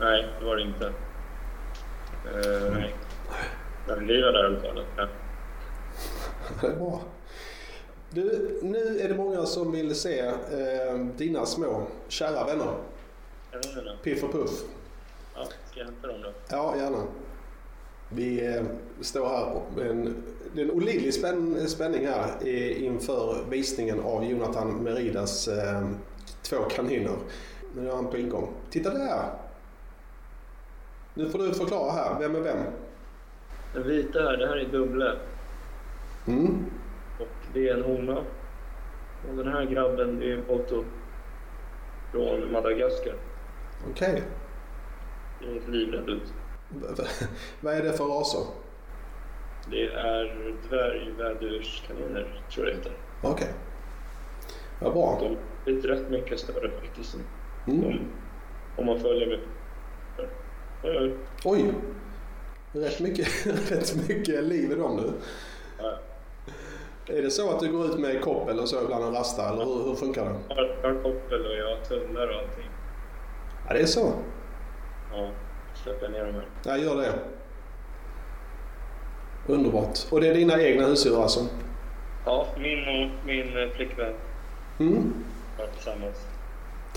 Nej, 0.07 0.25
det 0.39 0.45
var 0.45 0.55
det 0.55 0.61
inte. 0.61 0.93
Uh, 2.35 2.73
nej. 2.73 2.95
Var 3.87 3.95
där 3.95 4.43
i 4.43 4.45
alla 4.45 4.59
fall. 4.59 4.85
Ja. 4.97 5.07
Det 6.61 6.67
är 6.67 6.75
bra. 6.75 7.01
Du, 8.09 8.59
nu 8.63 8.99
är 8.99 9.09
det 9.09 9.15
många 9.15 9.45
som 9.45 9.71
vill 9.71 9.95
se 9.95 10.19
eh, 10.19 10.99
dina 11.17 11.45
små 11.45 11.87
kära 12.07 12.45
vänner. 12.45 12.73
Piff 14.03 14.23
och 14.23 14.31
Puff. 14.31 14.63
Ja, 15.35 15.45
ska 15.45 15.79
jag 15.79 15.85
hämta 15.85 16.07
dem 16.07 16.21
då? 16.21 16.29
Ja, 16.49 16.75
gärna. 16.77 17.03
Vi 18.09 18.55
eh, 18.55 18.63
står 19.01 19.27
här 19.27 19.61
med 19.75 19.87
en, 19.91 20.23
det 20.53 20.61
är 20.61 20.65
en 20.65 20.71
olidlig 20.71 21.13
spänn, 21.13 21.69
spänning 21.69 22.07
här 22.07 22.35
eh, 22.41 22.83
inför 22.83 23.45
visningen 23.49 23.99
av 23.99 24.25
Jonathan 24.25 24.83
Meridas 24.83 25.47
eh, 25.47 25.87
två 26.43 26.57
kaniner. 26.57 27.17
Nu 27.75 27.89
är 27.89 27.95
han 27.95 28.07
på 28.07 28.17
ingång. 28.17 28.53
Titta 28.69 28.89
där! 28.89 29.46
Nu 31.17 31.29
får 31.29 31.39
du 31.39 31.53
förklara 31.53 31.91
här, 31.91 32.19
vem 32.19 32.35
är 32.35 32.39
vem? 32.39 32.57
Den 33.73 33.87
vita 33.87 34.19
här, 34.19 34.37
det 34.37 34.47
här 34.47 34.57
är 34.57 34.65
Dumle. 34.65 35.13
Mm. 36.27 36.65
Och 37.19 37.27
det 37.53 37.69
är 37.69 37.73
en 37.73 37.83
hona. 37.83 38.17
Och 39.29 39.35
den 39.35 39.47
här 39.47 39.65
grabben, 39.65 40.23
är 40.23 40.51
Otto. 40.51 40.83
Från 42.11 42.51
Madagaskar. 42.51 43.13
Okej. 43.91 44.23
Det 45.39 45.45
är 45.45 45.71
livrädd 45.71 46.09
ut. 46.09 46.33
Vad 47.61 47.73
är 47.73 47.83
det 47.83 47.93
för 47.93 48.05
raser? 48.05 48.41
Det 49.71 49.85
är 49.85 50.55
dvärgvädurskaniner, 50.69 52.41
tror 52.51 52.67
jag 52.67 52.75
det 52.75 52.77
heter. 52.77 52.91
Okej. 53.21 53.53
Vad 54.81 54.93
bra. 54.93 55.37
De 55.65 55.71
är 55.71 55.81
rätt 55.81 56.09
mycket 56.09 56.39
större 56.39 56.71
faktiskt. 56.71 57.17
Mm. 57.67 57.81
De, 57.81 57.99
om 58.75 58.85
man 58.85 58.99
följer 58.99 59.27
med. 59.27 59.39
Oj, 60.83 61.13
oj. 61.43 61.73
Rätt 62.71 62.99
mycket, 62.99 63.45
rätt 63.71 64.07
mycket 64.07 64.43
liv 64.43 64.71
i 64.71 64.75
dem 64.75 64.95
nu. 64.97 65.13
Ja, 65.79 65.99
Är 67.15 67.21
det 67.21 67.31
så 67.31 67.49
att 67.49 67.59
du 67.59 67.71
går 67.71 67.85
ut 67.85 67.99
med 67.99 68.21
koppel 68.21 68.59
och 68.59 68.69
så 68.69 68.83
ibland 68.83 69.03
en 69.03 69.11
rasta 69.13 69.49
eller 69.49 69.65
hur, 69.65 69.83
hur 69.83 69.95
funkar 69.95 70.25
det? 70.25 70.35
Jag 70.49 70.55
har, 70.55 71.03
koppel 71.03 71.45
och 71.45 71.53
jag 71.57 71.65
har 71.65 72.27
och 72.27 72.39
allting. 72.41 72.69
Ja, 73.67 73.73
det 73.73 73.79
är 73.79 73.85
så. 73.85 74.13
Ja, 75.13 75.29
släpper 75.83 76.09
ner 76.09 76.25
dem 76.25 76.33
här. 76.33 76.45
Jag 76.63 76.79
gör 76.79 76.95
det. 77.01 77.13
Underbart. 79.47 79.99
Och 80.11 80.21
det 80.21 80.27
är 80.27 80.33
dina 80.33 80.61
egna 80.61 80.85
husdjur 80.85 81.21
alltså? 81.21 81.39
Ja, 82.25 82.47
min 82.57 82.79
och 82.87 83.25
min 83.25 83.71
flickvän 83.75 84.13
Mm. 84.79 85.13
var 85.57 85.67
tillsammans. 85.67 86.17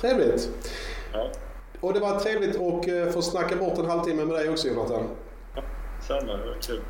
Trevligt. 0.00 0.50
Ja, 1.12 1.30
Och 1.80 1.94
det 1.94 2.00
var 2.00 2.20
trevligt 2.20 2.56
att 2.56 2.88
eh, 2.88 3.12
få 3.12 3.22
snacka 3.22 3.56
bort 3.56 3.78
en 3.78 3.86
halvtimme 3.86 4.24
med 4.24 4.36
dig 4.36 4.48
också 4.48 4.68
Jonathan. 4.68 5.08
samma. 6.08 6.32
Det 6.36 6.46
var 6.46 6.58
kul. 6.62 6.80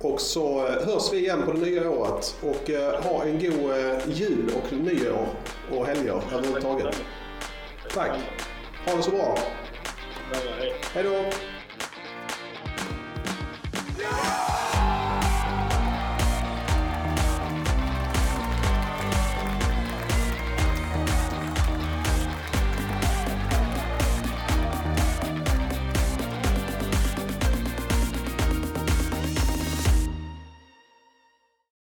Och 0.00 0.20
så 0.20 0.66
eh, 0.66 0.86
hörs 0.86 1.12
vi 1.12 1.18
igen 1.18 1.42
på 1.46 1.52
det 1.52 1.58
nya 1.58 1.90
året. 1.90 2.36
Och 2.42 2.70
eh, 2.70 3.02
ha 3.02 3.24
en 3.24 3.38
god 3.38 3.72
jul 4.06 4.50
och 4.56 4.72
nyår 4.72 5.26
och 5.70 5.86
helger 5.86 6.22
överhuvudtaget. 6.34 7.02
Tack. 7.94 8.10
Ha 8.86 8.96
det 8.96 9.02
så 9.02 9.10
bra. 9.10 9.38
Hej 10.94 11.04
då! 11.04 11.24